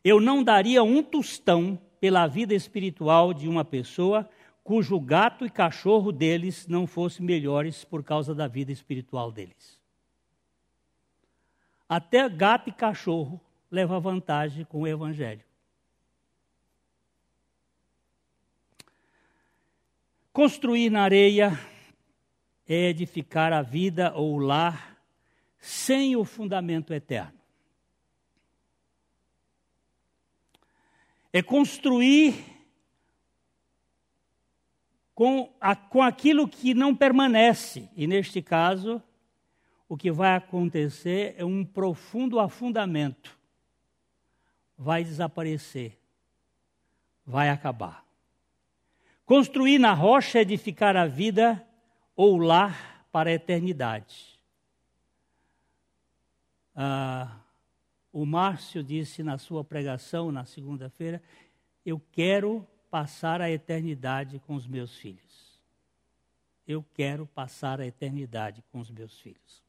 eu 0.04 0.22
não 0.22 0.44
daria 0.44 0.84
um 0.84 1.02
tostão 1.02 1.82
pela 2.00 2.28
vida 2.28 2.54
espiritual 2.54 3.34
de 3.34 3.50
uma 3.50 3.66
pessoa 3.66 4.30
cujo 4.64 5.00
gato 5.00 5.48
e 5.48 5.50
cachorro 5.50 6.12
deles 6.12 6.68
não 6.68 6.86
fossem 6.86 7.26
melhores 7.26 7.84
por 7.84 8.04
causa 8.04 8.36
da 8.36 8.48
vida 8.48 8.72
espiritual 8.72 9.32
deles. 9.32 9.82
Até 11.90 12.30
gato 12.30 12.70
e 12.70 12.72
cachorro 12.72 13.42
leva 13.72 14.00
vantagem 14.00 14.64
com 14.64 14.82
o 14.82 14.88
Evangelho. 14.88 15.44
Construir 20.32 20.92
na 20.92 21.02
areia 21.02 21.60
é 22.68 22.90
edificar 22.90 23.52
a 23.52 23.62
vida 23.62 24.14
ou 24.16 24.36
o 24.36 24.40
lar 24.40 24.98
sem 25.60 26.16
o 26.16 26.24
fundamento 26.24 26.94
eterno. 26.94 27.40
É 31.32 31.42
construir 31.42 32.54
com, 35.16 35.52
a, 35.60 35.76
com 35.76 36.02
aquilo 36.02 36.48
que 36.48 36.74
não 36.74 36.96
permanece. 36.96 37.90
E 37.96 38.06
neste 38.06 38.42
caso, 38.42 39.02
o 39.88 39.98
que 39.98 40.12
vai 40.12 40.36
acontecer 40.36 41.36
é 41.38 41.46
um 41.46 41.64
profundo 41.64 42.40
afundamento. 42.40 43.38
Vai 44.78 45.04
desaparecer. 45.04 45.98
Vai 47.26 47.50
acabar. 47.50 48.04
Construir 49.26 49.80
na 49.80 49.94
rocha 49.94 50.40
é 50.40 50.42
edificar 50.42 50.98
a 50.98 51.06
vida 51.06 51.66
ou 52.16 52.38
lar 52.38 53.06
para 53.12 53.30
a 53.30 53.34
eternidade. 53.34 54.40
Ah, 56.76 57.40
o 58.12 58.26
Márcio 58.26 58.84
disse 58.84 59.24
na 59.24 59.38
sua 59.38 59.64
pregação 59.64 60.32
na 60.32 60.46
segunda-feira: 60.46 61.22
Eu 61.86 62.02
quero 62.12 62.68
passar 62.90 63.42
a 63.42 63.50
eternidade 63.50 64.40
com 64.40 64.56
os 64.56 64.68
meus 64.68 64.96
filhos. 64.96 65.62
Eu 66.68 66.86
quero 66.94 67.26
passar 67.26 67.82
a 67.82 67.86
eternidade 67.86 68.64
com 68.72 68.80
os 68.80 68.90
meus 68.90 69.20
filhos. 69.20 69.64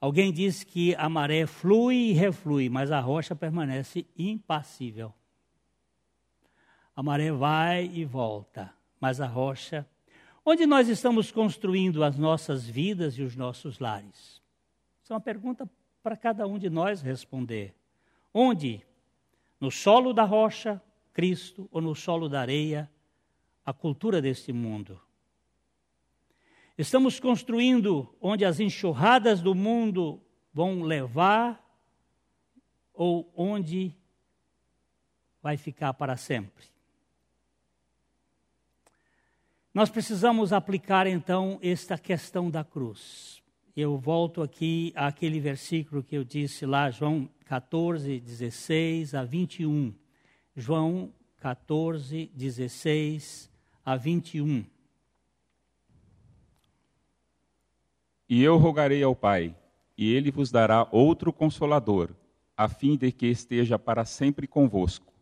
Alguém 0.00 0.32
diz 0.32 0.62
que 0.62 0.94
a 0.94 1.08
maré 1.08 1.46
flui 1.46 2.10
e 2.10 2.12
reflui, 2.12 2.68
mas 2.68 2.92
a 2.92 3.00
rocha 3.00 3.34
permanece 3.34 4.06
impassível. 4.16 5.12
A 6.94 7.02
maré 7.02 7.32
vai 7.32 7.86
e 7.86 8.04
volta, 8.04 8.72
mas 9.00 9.20
a 9.20 9.26
rocha. 9.26 9.86
Onde 10.50 10.64
nós 10.64 10.88
estamos 10.88 11.30
construindo 11.30 12.02
as 12.02 12.16
nossas 12.16 12.66
vidas 12.66 13.18
e 13.18 13.22
os 13.22 13.36
nossos 13.36 13.78
lares? 13.78 14.40
Isso 15.02 15.12
é 15.12 15.14
uma 15.14 15.20
pergunta 15.20 15.70
para 16.02 16.16
cada 16.16 16.46
um 16.46 16.58
de 16.58 16.70
nós 16.70 17.02
responder. 17.02 17.74
Onde? 18.32 18.82
No 19.60 19.70
solo 19.70 20.14
da 20.14 20.24
rocha, 20.24 20.82
Cristo, 21.12 21.68
ou 21.70 21.82
no 21.82 21.94
solo 21.94 22.30
da 22.30 22.40
areia, 22.40 22.90
a 23.62 23.74
cultura 23.74 24.22
deste 24.22 24.50
mundo? 24.50 24.98
Estamos 26.78 27.20
construindo 27.20 28.16
onde 28.18 28.42
as 28.46 28.58
enxurradas 28.58 29.42
do 29.42 29.54
mundo 29.54 30.18
vão 30.50 30.80
levar 30.80 31.62
ou 32.94 33.30
onde 33.36 33.94
vai 35.42 35.58
ficar 35.58 35.92
para 35.92 36.16
sempre. 36.16 36.77
Nós 39.78 39.90
precisamos 39.90 40.52
aplicar 40.52 41.06
então 41.06 41.56
esta 41.62 41.96
questão 41.96 42.50
da 42.50 42.64
cruz. 42.64 43.40
Eu 43.76 43.96
volto 43.96 44.42
aqui 44.42 44.92
àquele 44.96 45.38
versículo 45.38 46.02
que 46.02 46.16
eu 46.16 46.24
disse 46.24 46.66
lá, 46.66 46.90
João 46.90 47.30
14, 47.44 48.18
16 48.18 49.14
a 49.14 49.22
21. 49.22 49.94
João 50.56 51.12
14, 51.38 52.28
16 52.34 53.48
a 53.84 53.94
21. 53.94 54.64
E 58.28 58.42
eu 58.42 58.56
rogarei 58.56 59.04
ao 59.04 59.14
Pai, 59.14 59.54
e 59.96 60.12
ele 60.12 60.32
vos 60.32 60.50
dará 60.50 60.88
outro 60.90 61.32
consolador, 61.32 62.10
a 62.56 62.68
fim 62.68 62.96
de 62.96 63.12
que 63.12 63.26
esteja 63.28 63.78
para 63.78 64.04
sempre 64.04 64.48
convosco. 64.48 65.14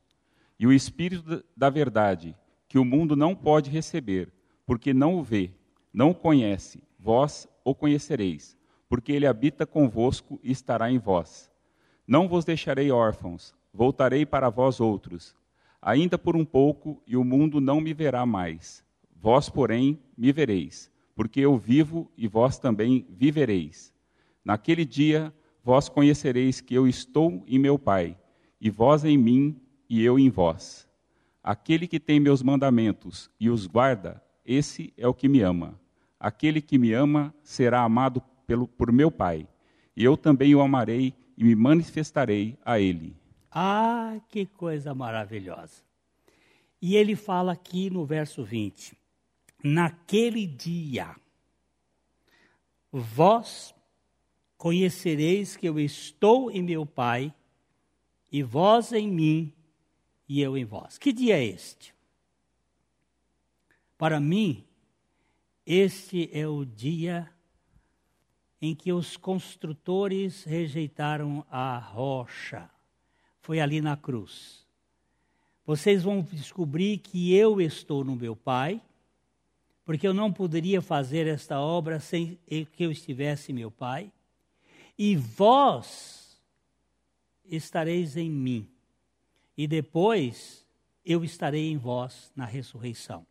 E 0.58 0.66
o 0.66 0.72
Espírito 0.72 1.44
da 1.54 1.68
Verdade, 1.68 2.34
que 2.66 2.78
o 2.78 2.86
mundo 2.86 3.14
não 3.14 3.34
pode 3.34 3.68
receber, 3.68 4.32
porque 4.66 4.92
não 4.92 5.16
o 5.16 5.22
vê, 5.22 5.50
não 5.92 6.10
o 6.10 6.14
conhece, 6.14 6.82
vós 6.98 7.48
o 7.64 7.74
conhecereis, 7.74 8.56
porque 8.88 9.12
ele 9.12 9.26
habita 9.26 9.64
convosco 9.64 10.38
e 10.42 10.50
estará 10.50 10.90
em 10.90 10.98
vós. 10.98 11.50
Não 12.06 12.28
vos 12.28 12.44
deixarei 12.44 12.90
órfãos, 12.90 13.54
voltarei 13.72 14.26
para 14.26 14.50
vós 14.50 14.80
outros. 14.80 15.34
Ainda 15.80 16.18
por 16.18 16.36
um 16.36 16.44
pouco, 16.44 17.00
e 17.06 17.16
o 17.16 17.24
mundo 17.24 17.60
não 17.60 17.80
me 17.80 17.94
verá 17.94 18.26
mais. 18.26 18.84
Vós, 19.14 19.48
porém, 19.48 19.98
me 20.18 20.32
vereis 20.32 20.90
porque 21.16 21.40
eu 21.40 21.56
vivo 21.56 22.12
e 22.14 22.28
vós 22.28 22.58
também 22.58 23.06
vivereis. 23.08 23.92
Naquele 24.44 24.84
dia 24.84 25.32
vós 25.64 25.88
conhecereis 25.88 26.60
que 26.60 26.74
eu 26.74 26.86
estou 26.86 27.42
em 27.48 27.58
meu 27.58 27.78
Pai, 27.78 28.16
e 28.60 28.70
vós 28.70 29.04
em 29.04 29.16
mim 29.16 29.58
e 29.88 30.04
eu 30.04 30.18
em 30.18 30.28
vós. 30.28 30.86
Aquele 31.42 31.88
que 31.88 31.98
tem 31.98 32.20
meus 32.20 32.42
mandamentos 32.42 33.30
e 33.40 33.48
os 33.48 33.66
guarda, 33.66 34.22
esse 34.46 34.94
é 34.96 35.08
o 35.08 35.12
que 35.12 35.28
me 35.28 35.42
ama. 35.42 35.78
Aquele 36.18 36.62
que 36.62 36.78
me 36.78 36.92
ama 36.92 37.34
será 37.42 37.82
amado 37.82 38.22
pelo, 38.46 38.68
por 38.68 38.92
meu 38.92 39.10
Pai, 39.10 39.48
e 39.96 40.04
eu 40.04 40.16
também 40.16 40.54
o 40.54 40.60
amarei 40.60 41.12
e 41.36 41.44
me 41.44 41.54
manifestarei 41.54 42.56
a 42.64 42.78
ele. 42.78 43.16
Ah, 43.50 44.20
que 44.28 44.46
coisa 44.46 44.94
maravilhosa! 44.94 45.82
E 46.80 46.94
ele 46.94 47.16
fala 47.16 47.52
aqui 47.52 47.90
no 47.90 48.04
verso 48.04 48.44
20: 48.44 48.96
naquele 49.64 50.46
dia, 50.46 51.16
vós 52.92 53.74
conhecereis 54.56 55.56
que 55.56 55.66
eu 55.66 55.78
estou 55.80 56.50
em 56.50 56.62
meu 56.62 56.86
Pai, 56.86 57.34
e 58.30 58.42
vós 58.42 58.92
em 58.92 59.10
mim, 59.10 59.52
e 60.28 60.40
eu 60.40 60.56
em 60.56 60.64
vós. 60.64 60.98
Que 60.98 61.12
dia 61.12 61.36
é 61.38 61.44
este? 61.44 61.95
Para 63.98 64.20
mim, 64.20 64.64
este 65.64 66.28
é 66.32 66.46
o 66.46 66.64
dia 66.64 67.30
em 68.60 68.74
que 68.74 68.92
os 68.92 69.16
construtores 69.16 70.44
rejeitaram 70.44 71.44
a 71.50 71.78
rocha. 71.78 72.70
Foi 73.40 73.60
ali 73.60 73.80
na 73.80 73.96
cruz. 73.96 74.66
Vocês 75.64 76.02
vão 76.02 76.22
descobrir 76.22 76.98
que 76.98 77.34
eu 77.34 77.60
estou 77.60 78.04
no 78.04 78.16
meu 78.16 78.36
Pai 78.36 78.80
porque 79.86 80.06
eu 80.06 80.12
não 80.12 80.32
poderia 80.32 80.82
fazer 80.82 81.28
esta 81.28 81.60
obra 81.60 82.00
sem 82.00 82.36
que 82.72 82.84
eu 82.84 82.90
estivesse 82.90 83.52
meu 83.52 83.70
Pai. 83.70 84.12
E 84.98 85.14
vós 85.14 86.42
estareis 87.44 88.16
em 88.16 88.28
mim, 88.28 88.68
e 89.56 89.68
depois 89.68 90.66
eu 91.04 91.22
estarei 91.22 91.70
em 91.70 91.76
vós 91.76 92.32
na 92.34 92.44
ressurreição. 92.44 93.24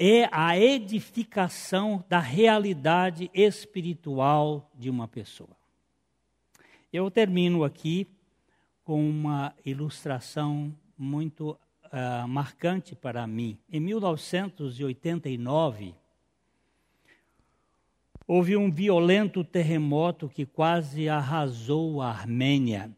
É 0.00 0.28
a 0.30 0.56
edificação 0.56 2.04
da 2.08 2.20
realidade 2.20 3.28
espiritual 3.34 4.70
de 4.72 4.88
uma 4.88 5.08
pessoa. 5.08 5.58
Eu 6.92 7.10
termino 7.10 7.64
aqui 7.64 8.06
com 8.84 9.10
uma 9.10 9.52
ilustração 9.64 10.72
muito 10.96 11.58
uh, 11.86 12.28
marcante 12.28 12.94
para 12.94 13.26
mim. 13.26 13.58
Em 13.70 13.80
1989, 13.80 15.94
houve 18.26 18.56
um 18.56 18.70
violento 18.70 19.42
terremoto 19.42 20.28
que 20.28 20.46
quase 20.46 21.08
arrasou 21.08 22.00
a 22.00 22.10
Armênia, 22.10 22.96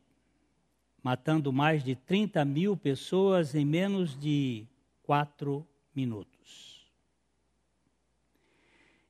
matando 1.02 1.50
mais 1.52 1.82
de 1.82 1.96
30 1.96 2.44
mil 2.44 2.76
pessoas 2.76 3.54
em 3.54 3.64
menos 3.64 4.18
de 4.18 4.66
quatro 5.02 5.66
minutos. 5.94 6.39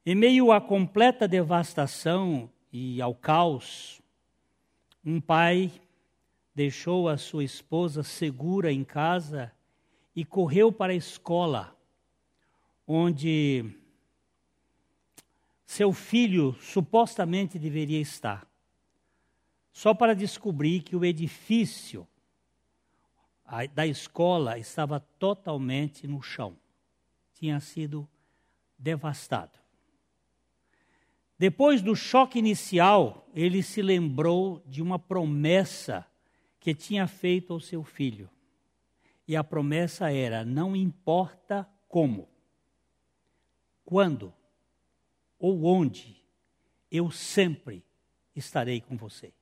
Em 0.05 0.15
meio 0.15 0.51
à 0.51 0.63
completa 0.63 1.29
devastação 1.29 2.51
e 2.73 3.03
ao 3.03 3.15
caos, 3.15 4.01
um 5.05 5.21
pai 5.21 5.71
deixou 6.55 7.07
a 7.07 7.19
sua 7.19 7.45
esposa 7.45 8.03
segura 8.03 8.73
em 8.73 8.83
casa 8.83 9.53
e 10.17 10.25
correu 10.25 10.73
para 10.73 10.95
a 10.95 10.97
escola, 10.97 11.77
onde 12.87 13.77
seu 15.67 15.93
filho 15.93 16.55
supostamente 16.63 17.59
deveria 17.59 18.01
estar, 18.01 18.49
só 19.71 19.93
para 19.93 20.15
descobrir 20.15 20.81
que 20.81 20.97
o 20.97 21.05
edifício 21.05 22.09
da 23.75 23.87
escola 23.87 24.59
estava 24.59 24.99
totalmente 25.19 26.07
no 26.07 26.23
chão, 26.23 26.57
tinha 27.35 27.61
sido 27.61 28.09
devastado. 28.79 29.60
Depois 31.41 31.81
do 31.81 31.97
choque 31.97 32.39
inicial, 32.39 33.27
ele 33.35 33.63
se 33.63 33.81
lembrou 33.81 34.63
de 34.67 34.83
uma 34.83 34.99
promessa 34.99 36.07
que 36.61 36.75
tinha 36.75 37.07
feito 37.07 37.55
ao 37.55 37.61
seu 37.61 37.83
filho. 37.83 38.29
E 39.27 39.35
a 39.35 39.43
promessa 39.43 40.13
era: 40.13 40.45
não 40.45 40.77
importa 40.77 41.67
como, 41.89 42.29
quando 43.87 44.35
ou 45.39 45.65
onde, 45.65 46.23
eu 46.91 47.11
sempre 47.11 47.83
estarei 48.37 48.83
com 48.83 48.95
você. 48.95 49.33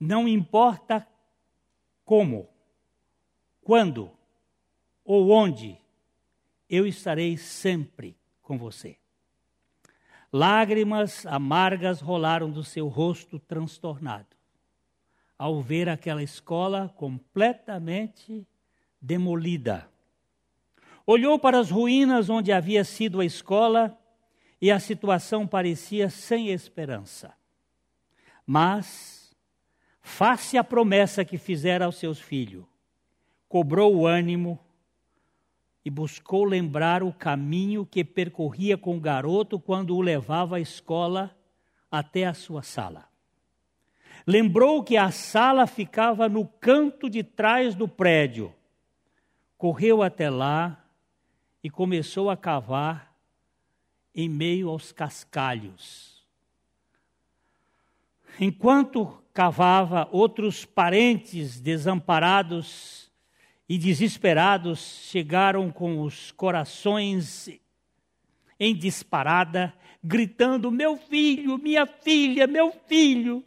Não 0.00 0.26
importa 0.26 1.06
como, 2.04 2.48
quando 3.62 4.10
ou 5.04 5.30
onde, 5.30 5.80
eu 6.68 6.88
estarei 6.88 7.36
sempre 7.36 8.18
com 8.42 8.58
você. 8.58 8.98
Lágrimas 10.36 11.24
amargas 11.26 12.00
rolaram 12.00 12.50
do 12.50 12.64
seu 12.64 12.88
rosto 12.88 13.38
transtornado 13.38 14.36
ao 15.38 15.62
ver 15.62 15.88
aquela 15.88 16.24
escola 16.24 16.92
completamente 16.96 18.44
demolida. 19.00 19.88
Olhou 21.06 21.38
para 21.38 21.60
as 21.60 21.70
ruínas 21.70 22.28
onde 22.28 22.50
havia 22.50 22.82
sido 22.82 23.20
a 23.20 23.24
escola 23.24 23.96
e 24.60 24.72
a 24.72 24.80
situação 24.80 25.46
parecia 25.46 26.10
sem 26.10 26.48
esperança. 26.48 27.32
Mas, 28.44 29.36
face 30.00 30.58
à 30.58 30.64
promessa 30.64 31.24
que 31.24 31.38
fizera 31.38 31.84
aos 31.84 31.94
seus 31.94 32.18
filhos, 32.18 32.64
cobrou 33.48 33.94
o 33.94 34.04
ânimo 34.04 34.58
e 35.84 35.90
buscou 35.90 36.44
lembrar 36.44 37.02
o 37.02 37.12
caminho 37.12 37.84
que 37.84 38.02
percorria 38.02 38.78
com 38.78 38.96
o 38.96 39.00
garoto 39.00 39.60
quando 39.60 39.94
o 39.94 40.00
levava 40.00 40.56
à 40.56 40.60
escola 40.60 41.36
até 41.90 42.24
a 42.24 42.32
sua 42.32 42.62
sala. 42.62 43.06
Lembrou 44.26 44.82
que 44.82 44.96
a 44.96 45.10
sala 45.10 45.66
ficava 45.66 46.28
no 46.28 46.46
canto 46.46 47.10
de 47.10 47.22
trás 47.22 47.74
do 47.74 47.86
prédio. 47.86 48.54
Correu 49.58 50.02
até 50.02 50.30
lá 50.30 50.82
e 51.62 51.68
começou 51.68 52.30
a 52.30 52.36
cavar 52.36 53.14
em 54.14 54.28
meio 54.28 54.70
aos 54.70 54.92
cascalhos. 54.92 56.24
Enquanto 58.40 59.22
cavava, 59.34 60.08
outros 60.10 60.64
parentes 60.64 61.60
desamparados 61.60 63.12
e 63.68 63.78
desesperados 63.78 65.08
chegaram 65.10 65.70
com 65.70 66.02
os 66.02 66.30
corações 66.32 67.48
em 68.58 68.74
disparada, 68.74 69.74
gritando: 70.02 70.70
Meu 70.70 70.96
filho, 70.96 71.58
minha 71.58 71.86
filha, 71.86 72.46
meu 72.46 72.72
filho. 72.86 73.44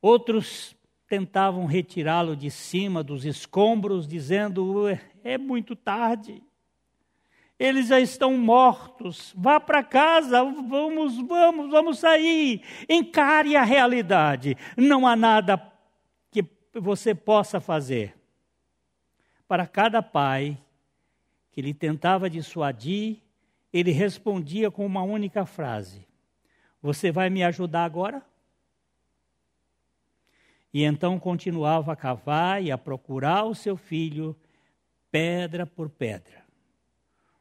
Outros 0.00 0.76
tentavam 1.08 1.66
retirá-lo 1.66 2.34
de 2.34 2.50
cima 2.50 3.02
dos 3.02 3.24
escombros, 3.24 4.08
dizendo: 4.08 4.88
É 5.22 5.38
muito 5.38 5.76
tarde. 5.76 6.42
Eles 7.58 7.86
já 7.86 8.00
estão 8.00 8.36
mortos. 8.36 9.32
Vá 9.36 9.60
para 9.60 9.84
casa, 9.84 10.42
vamos, 10.42 11.16
vamos, 11.18 11.70
vamos 11.70 11.98
sair. 12.00 12.60
Encare 12.88 13.54
a 13.54 13.62
realidade. 13.62 14.56
Não 14.76 15.06
há 15.06 15.14
nada 15.14 15.62
que 16.32 16.44
você 16.74 17.14
possa 17.14 17.60
fazer. 17.60 18.21
Para 19.52 19.66
cada 19.66 20.02
pai 20.02 20.56
que 21.50 21.60
lhe 21.60 21.74
tentava 21.74 22.30
dissuadir, 22.30 23.18
ele 23.70 23.90
respondia 23.90 24.70
com 24.70 24.86
uma 24.86 25.02
única 25.02 25.44
frase: 25.44 26.08
Você 26.80 27.12
vai 27.12 27.28
me 27.28 27.44
ajudar 27.44 27.84
agora? 27.84 28.24
E 30.72 30.82
então 30.82 31.18
continuava 31.18 31.92
a 31.92 31.96
cavar 31.96 32.62
e 32.62 32.72
a 32.72 32.78
procurar 32.78 33.44
o 33.44 33.54
seu 33.54 33.76
filho, 33.76 34.34
pedra 35.10 35.66
por 35.66 35.90
pedra. 35.90 36.42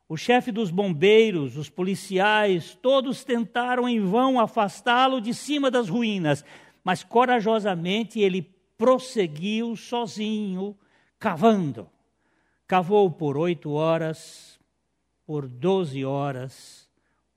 O 0.09 0.17
chefe 0.17 0.51
dos 0.51 0.69
bombeiros, 0.69 1.55
os 1.55 1.69
policiais, 1.69 2.77
todos 2.81 3.23
tentaram 3.23 3.87
em 3.87 4.01
vão 4.01 4.37
afastá-lo 4.37 5.21
de 5.21 5.33
cima 5.33 5.71
das 5.71 5.87
ruínas, 5.87 6.43
mas 6.83 7.05
corajosamente 7.05 8.19
ele 8.19 8.41
prosseguiu 8.77 9.77
sozinho, 9.77 10.77
cavando. 11.17 11.89
Cavou 12.71 13.11
por 13.11 13.35
oito 13.35 13.71
horas, 13.71 14.57
por 15.25 15.45
doze 15.45 16.05
horas, 16.05 16.89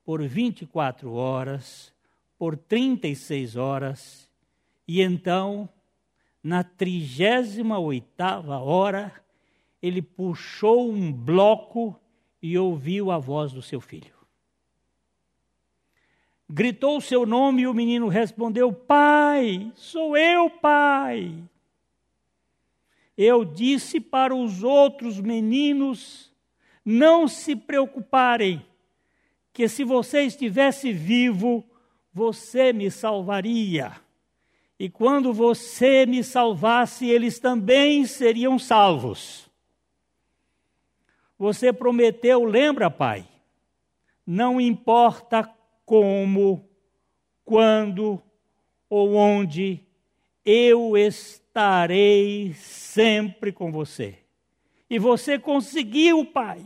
por 0.04 0.22
vinte 0.22 0.62
e 0.62 0.66
quatro 0.66 1.12
horas, 1.14 1.92
por 2.38 2.56
trinta 2.56 3.08
e 3.08 3.16
seis 3.16 3.56
horas, 3.56 4.30
e 4.86 5.02
então, 5.02 5.68
na 6.40 6.62
trigésima 6.62 7.80
oitava 7.80 8.60
hora, 8.60 9.12
ele 9.82 10.00
puxou 10.00 10.88
um 10.88 11.12
bloco 11.12 11.98
e 12.40 12.56
ouviu 12.56 13.10
a 13.10 13.18
voz 13.18 13.52
do 13.52 13.60
seu 13.60 13.80
filho. 13.80 14.14
Gritou 16.48 16.98
o 16.98 17.00
seu 17.00 17.26
nome 17.26 17.62
e 17.62 17.66
o 17.66 17.74
menino 17.74 18.06
respondeu: 18.06 18.72
Pai, 18.72 19.72
sou 19.74 20.16
eu, 20.16 20.48
pai. 20.48 21.42
Eu 23.16 23.44
disse 23.44 24.00
para 24.00 24.34
os 24.34 24.62
outros 24.62 25.20
meninos 25.20 26.32
não 26.84 27.26
se 27.26 27.56
preocuparem, 27.56 28.64
que 29.52 29.68
se 29.68 29.84
você 29.84 30.22
estivesse 30.22 30.92
vivo, 30.92 31.64
você 32.12 32.72
me 32.72 32.90
salvaria. 32.90 33.92
E 34.78 34.90
quando 34.90 35.32
você 35.32 36.04
me 36.04 36.24
salvasse, 36.24 37.08
eles 37.08 37.38
também 37.38 38.04
seriam 38.04 38.58
salvos. 38.58 39.48
Você 41.38 41.72
prometeu, 41.72 42.44
lembra, 42.44 42.90
pai? 42.90 43.26
Não 44.26 44.60
importa 44.60 45.48
como, 45.84 46.68
quando 47.44 48.22
ou 48.88 49.14
onde, 49.14 49.86
eu 50.44 50.96
estarei 50.96 52.52
sempre 52.54 53.52
com 53.52 53.72
você. 53.72 54.18
E 54.88 54.98
você 54.98 55.38
conseguiu, 55.38 56.24
pai. 56.26 56.60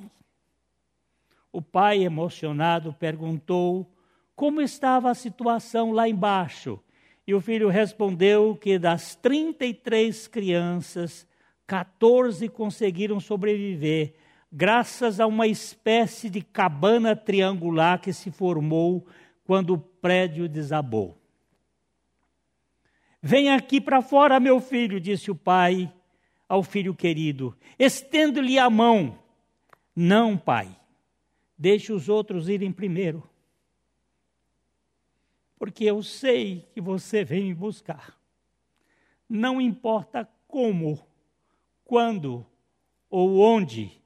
O 1.52 1.62
pai, 1.62 2.02
emocionado, 2.02 2.92
perguntou 2.92 3.90
como 4.34 4.60
estava 4.60 5.10
a 5.10 5.14
situação 5.14 5.92
lá 5.92 6.08
embaixo. 6.08 6.78
E 7.26 7.34
o 7.34 7.40
filho 7.40 7.68
respondeu 7.68 8.56
que 8.56 8.78
das 8.78 9.14
33 9.14 10.26
crianças, 10.28 11.26
14 11.66 12.48
conseguiram 12.48 13.20
sobreviver, 13.20 14.14
graças 14.50 15.20
a 15.20 15.26
uma 15.26 15.46
espécie 15.46 16.30
de 16.30 16.40
cabana 16.40 17.14
triangular 17.14 18.00
que 18.00 18.12
se 18.12 18.30
formou 18.30 19.06
quando 19.44 19.74
o 19.74 19.78
prédio 19.78 20.48
desabou. 20.48 21.18
Vem 23.20 23.50
aqui 23.50 23.80
para 23.80 24.00
fora, 24.00 24.38
meu 24.38 24.60
filho, 24.60 25.00
disse 25.00 25.30
o 25.30 25.34
pai 25.34 25.92
ao 26.48 26.62
filho 26.62 26.94
querido. 26.94 27.56
Estendo-lhe 27.78 28.58
a 28.58 28.70
mão. 28.70 29.18
Não, 29.94 30.36
pai. 30.36 30.74
Deixe 31.56 31.92
os 31.92 32.08
outros 32.08 32.48
irem 32.48 32.72
primeiro. 32.72 33.28
Porque 35.58 35.84
eu 35.84 36.02
sei 36.02 36.68
que 36.72 36.80
você 36.80 37.24
vem 37.24 37.44
me 37.44 37.54
buscar. 37.54 38.16
Não 39.28 39.60
importa 39.60 40.28
como, 40.46 41.04
quando 41.84 42.46
ou 43.10 43.38
onde, 43.38 44.00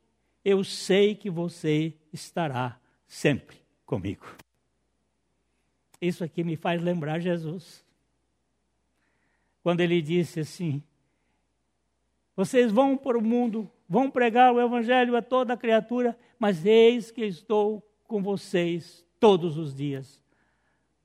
eu 0.44 0.64
sei 0.64 1.14
que 1.14 1.30
você 1.30 1.94
estará 2.12 2.80
sempre 3.06 3.58
comigo. 3.84 4.26
Isso 6.00 6.24
aqui 6.24 6.42
me 6.42 6.56
faz 6.56 6.80
lembrar 6.82 7.20
Jesus. 7.20 7.81
Quando 9.62 9.80
ele 9.80 10.02
disse 10.02 10.40
assim: 10.40 10.82
vocês 12.34 12.72
vão 12.72 12.96
para 12.96 13.18
o 13.18 13.22
mundo, 13.22 13.70
vão 13.88 14.10
pregar 14.10 14.52
o 14.52 14.60
evangelho 14.60 15.16
a 15.16 15.22
toda 15.22 15.56
criatura, 15.56 16.18
mas 16.38 16.64
eis 16.64 17.10
que 17.10 17.24
estou 17.24 17.82
com 18.04 18.22
vocês 18.22 19.06
todos 19.20 19.56
os 19.56 19.74
dias, 19.74 20.20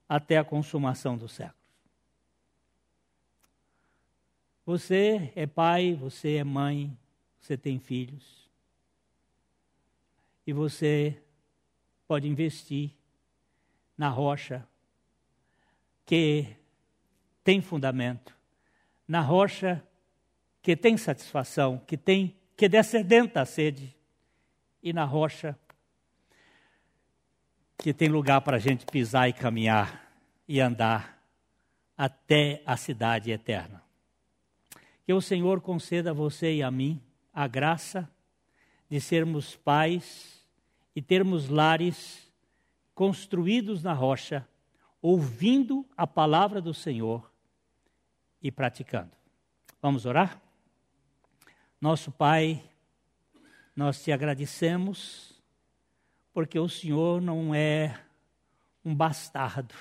até 0.08 0.38
a 0.38 0.44
consumação 0.44 1.18
dos 1.18 1.34
séculos. 1.34 1.58
Você 4.66 5.32
é 5.36 5.46
pai, 5.48 5.94
você 5.94 6.36
é 6.36 6.44
mãe, 6.44 6.98
você 7.40 7.56
tem 7.56 7.80
filhos. 7.80 8.50
E 10.46 10.52
você 10.52 11.22
pode 12.08 12.28
investir 12.28 12.92
na 13.98 14.10
rocha 14.10 14.68
que 16.06 16.56
tem 17.44 17.62
fundamento, 17.62 18.37
na 19.08 19.22
rocha 19.22 19.84
que 20.62 20.76
tem 20.76 20.98
satisfação, 20.98 21.82
que 21.88 21.96
tem 21.96 22.36
que 22.58 22.68
descedenta 22.68 23.42
a 23.42 23.46
sede, 23.46 23.96
e 24.82 24.92
na 24.92 25.06
rocha 25.06 25.58
que 27.78 27.94
tem 27.94 28.10
lugar 28.10 28.42
para 28.42 28.58
a 28.58 28.60
gente 28.60 28.86
pisar 28.86 29.30
e 29.30 29.34
caminhar 29.34 30.12
e 30.48 30.60
andar 30.60 31.22
até 31.96 32.64
a 32.66 32.76
cidade 32.76 33.32
eterna. 33.32 33.84
Que 35.06 35.14
o 35.14 35.22
Senhor 35.22 35.62
conceda 35.62 36.10
a 36.10 36.14
você 36.14 36.56
e 36.56 36.64
a 36.64 36.72
mim 36.72 37.02
a 37.32 37.48
graça 37.48 38.10
de 38.90 39.00
sermos 39.00 39.56
pais 39.56 40.44
e 40.96 41.02
termos 41.02 41.50
lares 41.50 42.32
construídos 42.96 43.84
na 43.84 43.94
rocha, 43.94 44.48
ouvindo 45.00 45.86
a 45.96 46.08
palavra 46.08 46.60
do 46.60 46.74
Senhor 46.74 47.32
e 48.42 48.52
praticando. 48.52 49.12
Vamos 49.82 50.06
orar? 50.06 50.42
Nosso 51.80 52.12
Pai, 52.12 52.64
nós 53.76 54.04
te 54.04 54.12
agradecemos, 54.12 55.42
porque 56.34 56.60
o 56.60 56.68
Senhor 56.68 57.22
não 57.22 57.54
é 57.54 58.00
um 58.84 58.96
bastardo, 58.96 59.76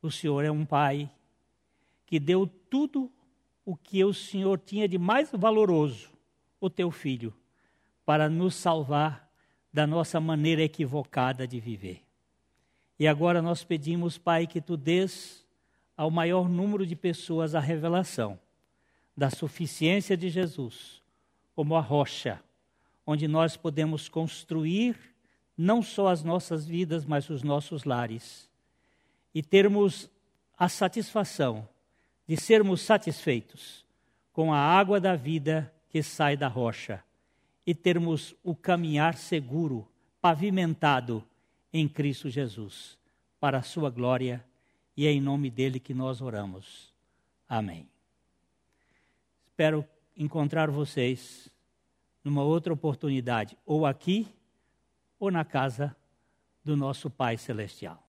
o 0.00 0.10
Senhor 0.10 0.44
é 0.44 0.50
um 0.50 0.64
Pai 0.64 1.10
que 2.06 2.20
deu 2.20 2.46
tudo 2.46 3.12
o 3.64 3.76
que 3.76 4.04
o 4.04 4.14
Senhor 4.14 4.58
tinha 4.58 4.88
de 4.88 4.96
mais 4.96 5.30
valoroso, 5.32 6.10
o 6.60 6.70
teu 6.70 6.90
filho, 6.90 7.34
para 8.04 8.28
nos 8.28 8.54
salvar 8.54 9.28
da 9.72 9.86
nossa 9.86 10.20
maneira 10.20 10.62
equivocada 10.62 11.46
de 11.46 11.60
viver. 11.60 12.02
E 12.98 13.06
agora 13.06 13.42
nós 13.42 13.62
pedimos, 13.62 14.16
Pai, 14.16 14.46
que 14.46 14.60
tu 14.60 14.76
dês 14.76 15.45
ao 15.96 16.10
maior 16.10 16.48
número 16.48 16.84
de 16.84 16.94
pessoas 16.94 17.54
a 17.54 17.60
revelação 17.60 18.38
da 19.16 19.30
suficiência 19.30 20.16
de 20.16 20.28
Jesus 20.28 21.02
como 21.54 21.74
a 21.74 21.80
rocha, 21.80 22.40
onde 23.06 23.26
nós 23.26 23.56
podemos 23.56 24.08
construir 24.08 24.96
não 25.56 25.82
só 25.82 26.08
as 26.08 26.22
nossas 26.22 26.66
vidas, 26.66 27.06
mas 27.06 27.30
os 27.30 27.42
nossos 27.42 27.84
lares, 27.84 28.50
e 29.34 29.42
termos 29.42 30.10
a 30.58 30.68
satisfação 30.68 31.66
de 32.26 32.36
sermos 32.36 32.82
satisfeitos 32.82 33.86
com 34.32 34.52
a 34.52 34.58
água 34.58 35.00
da 35.00 35.16
vida 35.16 35.72
que 35.88 36.02
sai 36.02 36.36
da 36.36 36.48
rocha 36.48 37.02
e 37.66 37.74
termos 37.74 38.34
o 38.44 38.54
caminhar 38.54 39.16
seguro, 39.16 39.88
pavimentado 40.20 41.24
em 41.72 41.88
Cristo 41.88 42.28
Jesus, 42.28 42.98
para 43.40 43.58
a 43.58 43.62
sua 43.62 43.90
glória, 43.90 44.44
e 44.96 45.06
é 45.06 45.12
em 45.12 45.20
nome 45.20 45.50
dele 45.50 45.78
que 45.78 45.92
nós 45.92 46.20
oramos. 46.20 46.92
Amém. 47.48 47.88
Espero 49.44 49.86
encontrar 50.16 50.70
vocês 50.70 51.50
numa 52.24 52.42
outra 52.42 52.72
oportunidade, 52.72 53.56
ou 53.64 53.86
aqui, 53.86 54.26
ou 55.18 55.30
na 55.30 55.44
casa 55.44 55.94
do 56.64 56.76
nosso 56.76 57.08
Pai 57.08 57.36
Celestial. 57.36 58.02